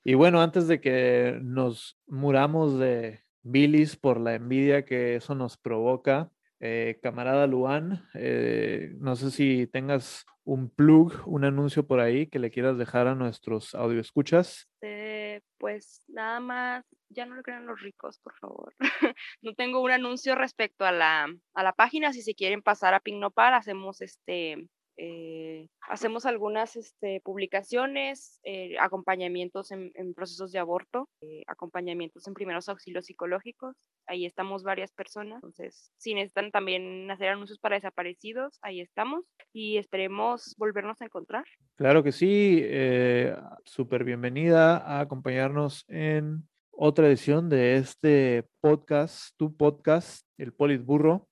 Y 0.03 0.13
bueno, 0.13 0.41
antes 0.41 0.67
de 0.67 0.79
que 0.79 1.39
nos 1.41 1.97
muramos 2.07 2.79
de 2.79 3.23
bilis 3.41 3.95
por 3.95 4.19
la 4.19 4.35
envidia 4.35 4.85
que 4.85 5.15
eso 5.15 5.35
nos 5.35 5.57
provoca, 5.57 6.31
eh, 6.59 6.99
camarada 7.01 7.47
Luan, 7.47 8.07
eh, 8.13 8.91
no 8.99 9.15
sé 9.15 9.31
si 9.31 9.67
tengas 9.67 10.25
un 10.43 10.69
plug, 10.69 11.13
un 11.25 11.45
anuncio 11.45 11.85
por 11.85 11.99
ahí 11.99 12.27
que 12.27 12.39
le 12.39 12.51
quieras 12.51 12.77
dejar 12.77 13.07
a 13.07 13.15
nuestros 13.15 13.75
audioescuchas. 13.75 14.67
Eh, 14.81 15.41
pues 15.57 16.03
nada 16.07 16.39
más, 16.39 16.85
ya 17.09 17.25
no 17.25 17.35
le 17.35 17.43
crean 17.43 17.65
los 17.65 17.81
ricos, 17.81 18.19
por 18.19 18.33
favor. 18.39 18.73
no 19.41 19.53
tengo 19.53 19.81
un 19.81 19.91
anuncio 19.91 20.35
respecto 20.35 20.85
a 20.85 20.91
la, 20.91 21.27
a 21.53 21.63
la 21.63 21.73
página. 21.73 22.13
Si 22.13 22.21
se 22.21 22.35
quieren 22.35 22.61
pasar 22.61 22.93
a 22.93 22.99
Pink 22.99 23.19
Nopal, 23.19 23.53
hacemos 23.53 24.01
este. 24.01 24.67
Eh, 25.01 25.69
hacemos 25.87 26.25
algunas 26.25 26.75
este, 26.75 27.21
publicaciones, 27.21 28.37
eh, 28.43 28.75
acompañamientos 28.81 29.71
en, 29.71 29.93
procesos 30.13 30.51
de 30.51 30.59
aborto, 30.59 31.07
eh, 31.21 31.43
acompañamientos 31.47 32.27
en 32.27 32.33
primeros 32.33 32.67
auxilios 32.67 33.05
psicológicos. 33.05 33.77
Ahí 34.07 34.25
estamos 34.25 34.63
varias 34.63 34.91
personas. 34.91 35.35
Entonces, 35.35 35.93
si 35.97 36.13
necesitan 36.13 36.51
también 36.51 37.09
hacer 37.09 37.29
anuncios 37.29 37.59
para 37.59 37.75
desaparecidos, 37.75 38.59
ahí 38.61 38.81
estamos 38.81 39.23
y 39.53 39.77
esperemos 39.77 40.53
volvernos 40.57 41.01
a 41.01 41.05
encontrar. 41.05 41.45
Claro 41.75 42.03
que 42.03 42.11
sí, 42.11 42.65
súper 43.63 44.03
bienvenida 44.03 44.79
a 44.79 44.99
acompañarnos 44.99 45.85
en 45.87 46.43
otra 46.71 47.07
edición 47.07 47.47
de 47.47 47.77
este 47.77 48.49
podcast, 48.59 49.33
tu 49.37 49.55
podcast, 49.55 50.27
el 50.37 50.51
Politburro. 50.51 51.29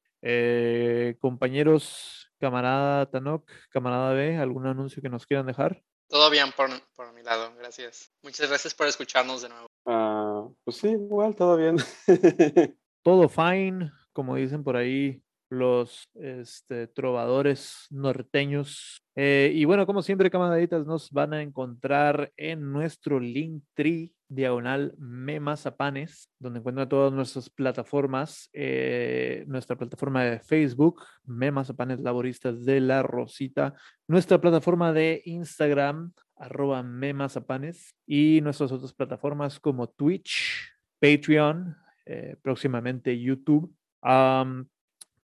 Compañeros, 1.19 2.26
camarada 2.39 3.09
Tanok, 3.09 3.49
camarada 3.69 4.13
B, 4.13 4.37
¿algún 4.37 4.67
anuncio 4.67 5.01
que 5.01 5.09
nos 5.09 5.25
quieran 5.25 5.45
dejar? 5.45 5.83
Todo 6.09 6.29
bien 6.29 6.47
por, 6.55 6.69
por 6.95 7.13
mi 7.13 7.23
lado, 7.23 7.53
gracias. 7.57 8.13
Muchas 8.23 8.47
gracias 8.47 8.73
por 8.73 8.87
escucharnos 8.87 9.41
de 9.41 9.49
nuevo. 9.49 9.67
Ah, 9.85 10.47
pues 10.63 10.77
sí, 10.77 10.89
igual, 10.89 11.35
todo 11.35 11.57
bien. 11.57 11.77
Todo 13.03 13.29
fine, 13.29 13.91
como 14.11 14.35
dicen 14.35 14.65
por 14.65 14.75
ahí 14.75 15.23
los 15.49 16.09
este, 16.15 16.87
trovadores 16.87 17.87
norteños. 17.89 19.01
Eh, 19.15 19.51
y 19.53 19.65
bueno, 19.65 19.85
como 19.85 20.01
siempre, 20.01 20.29
camaraditas, 20.29 20.85
nos 20.85 21.11
van 21.11 21.33
a 21.33 21.41
encontrar 21.41 22.31
en 22.37 22.71
nuestro 22.71 23.19
link 23.19 23.63
tree 23.73 24.11
diagonal 24.29 24.93
memazapanes, 24.97 26.29
donde 26.37 26.59
encuentran 26.59 26.89
todas 26.89 27.13
nuestras 27.13 27.49
plataformas, 27.49 28.49
eh, 28.53 29.45
nuestra 29.47 29.77
plataforma 29.77 30.23
de 30.23 30.39
Facebook, 30.39 31.01
Memazapanes 31.25 31.99
Laboristas 32.01 32.65
de 32.65 32.81
la 32.81 33.03
Rosita, 33.03 33.73
nuestra 34.07 34.39
plataforma 34.39 34.91
de 34.91 35.21
Instagram, 35.25 36.11
arroba 36.35 36.83
memazapanes, 36.83 37.95
y 38.05 38.41
nuestras 38.41 38.71
otras 38.71 38.93
plataformas 38.93 39.59
como 39.59 39.87
Twitch, 39.87 40.73
Patreon, 40.99 41.75
eh, 42.05 42.35
próximamente 42.41 43.19
YouTube. 43.19 43.73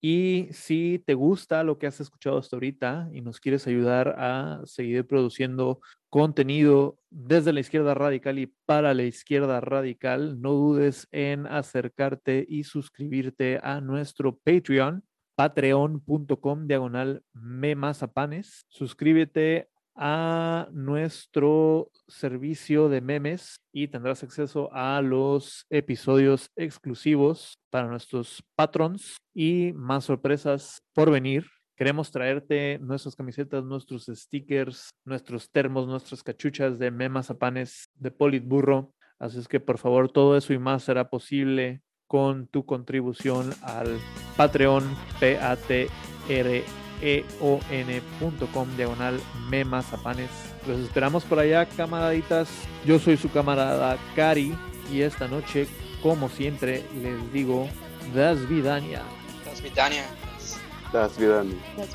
Y 0.01 0.47
si 0.51 1.03
te 1.05 1.13
gusta 1.13 1.63
lo 1.63 1.77
que 1.77 1.87
has 1.87 1.99
escuchado 1.99 2.37
hasta 2.37 2.55
ahorita 2.55 3.09
y 3.11 3.21
nos 3.21 3.39
quieres 3.39 3.67
ayudar 3.67 4.15
a 4.17 4.61
seguir 4.65 5.05
produciendo 5.05 5.81
contenido 6.09 6.97
desde 7.09 7.51
la 7.51 7.59
izquierda 7.59 7.93
radical 7.93 8.39
y 8.39 8.53
para 8.65 8.93
la 8.93 9.03
izquierda 9.03 9.59
radical, 9.59 10.41
no 10.41 10.53
dudes 10.53 11.07
en 11.11 11.47
acercarte 11.47 12.45
y 12.47 12.63
suscribirte 12.63 13.59
a 13.61 13.81
nuestro 13.81 14.37
Patreon, 14.37 15.03
patreon.com 15.35 16.67
diagonal 16.67 17.23
memazapanes. 17.33 18.65
Suscríbete 18.69 19.69
a 20.01 20.69
nuestro 20.71 21.91
servicio 22.07 22.87
de 22.87 23.01
memes 23.01 23.57
y 23.73 23.89
tendrás 23.89 24.23
acceso 24.23 24.69
a 24.71 25.01
los 25.01 25.65
episodios 25.69 26.49
exclusivos 26.55 27.59
para 27.69 27.87
nuestros 27.87 28.41
patrons 28.55 29.17
y 29.33 29.73
más 29.75 30.05
sorpresas 30.05 30.81
por 30.93 31.11
venir. 31.11 31.45
Queremos 31.75 32.11
traerte 32.11 32.79
nuestras 32.79 33.15
camisetas, 33.17 33.65
nuestros 33.65 34.05
stickers, 34.05 34.89
nuestros 35.03 35.51
termos, 35.51 35.85
nuestras 35.85 36.23
cachuchas 36.23 36.79
de 36.79 36.91
memas 36.91 37.29
a 37.29 37.37
panes 37.37 37.89
de 37.95 38.11
Politburro. 38.11 38.93
Así 39.19 39.37
es 39.37 39.49
que 39.49 39.59
por 39.59 39.79
favor 39.79 40.09
todo 40.09 40.37
eso 40.37 40.53
y 40.53 40.59
más 40.59 40.83
será 40.83 41.09
posible 41.09 41.81
con 42.07 42.47
tu 42.47 42.65
contribución 42.65 43.53
al 43.63 43.99
Patreon 44.37 44.83
P-A-T-R 45.19 46.88
eon.com 47.01 48.77
diagonal 48.77 49.19
memazapanes. 49.49 50.29
Los 50.67 50.79
esperamos 50.79 51.23
por 51.23 51.39
allá, 51.39 51.65
camaraditas. 51.65 52.49
Yo 52.85 52.99
soy 52.99 53.17
su 53.17 53.31
camarada 53.31 53.97
Cari 54.15 54.55
y 54.91 55.01
esta 55.01 55.27
noche, 55.27 55.67
como 56.01 56.29
siempre, 56.29 56.83
les 57.01 57.31
digo, 57.31 57.67
das 58.13 58.47
vidania. 58.47 59.01
Das 59.45 59.61
vidania. 59.61 60.05
Das 60.91 61.17
vidania. 61.17 61.55
Das. 61.77 61.89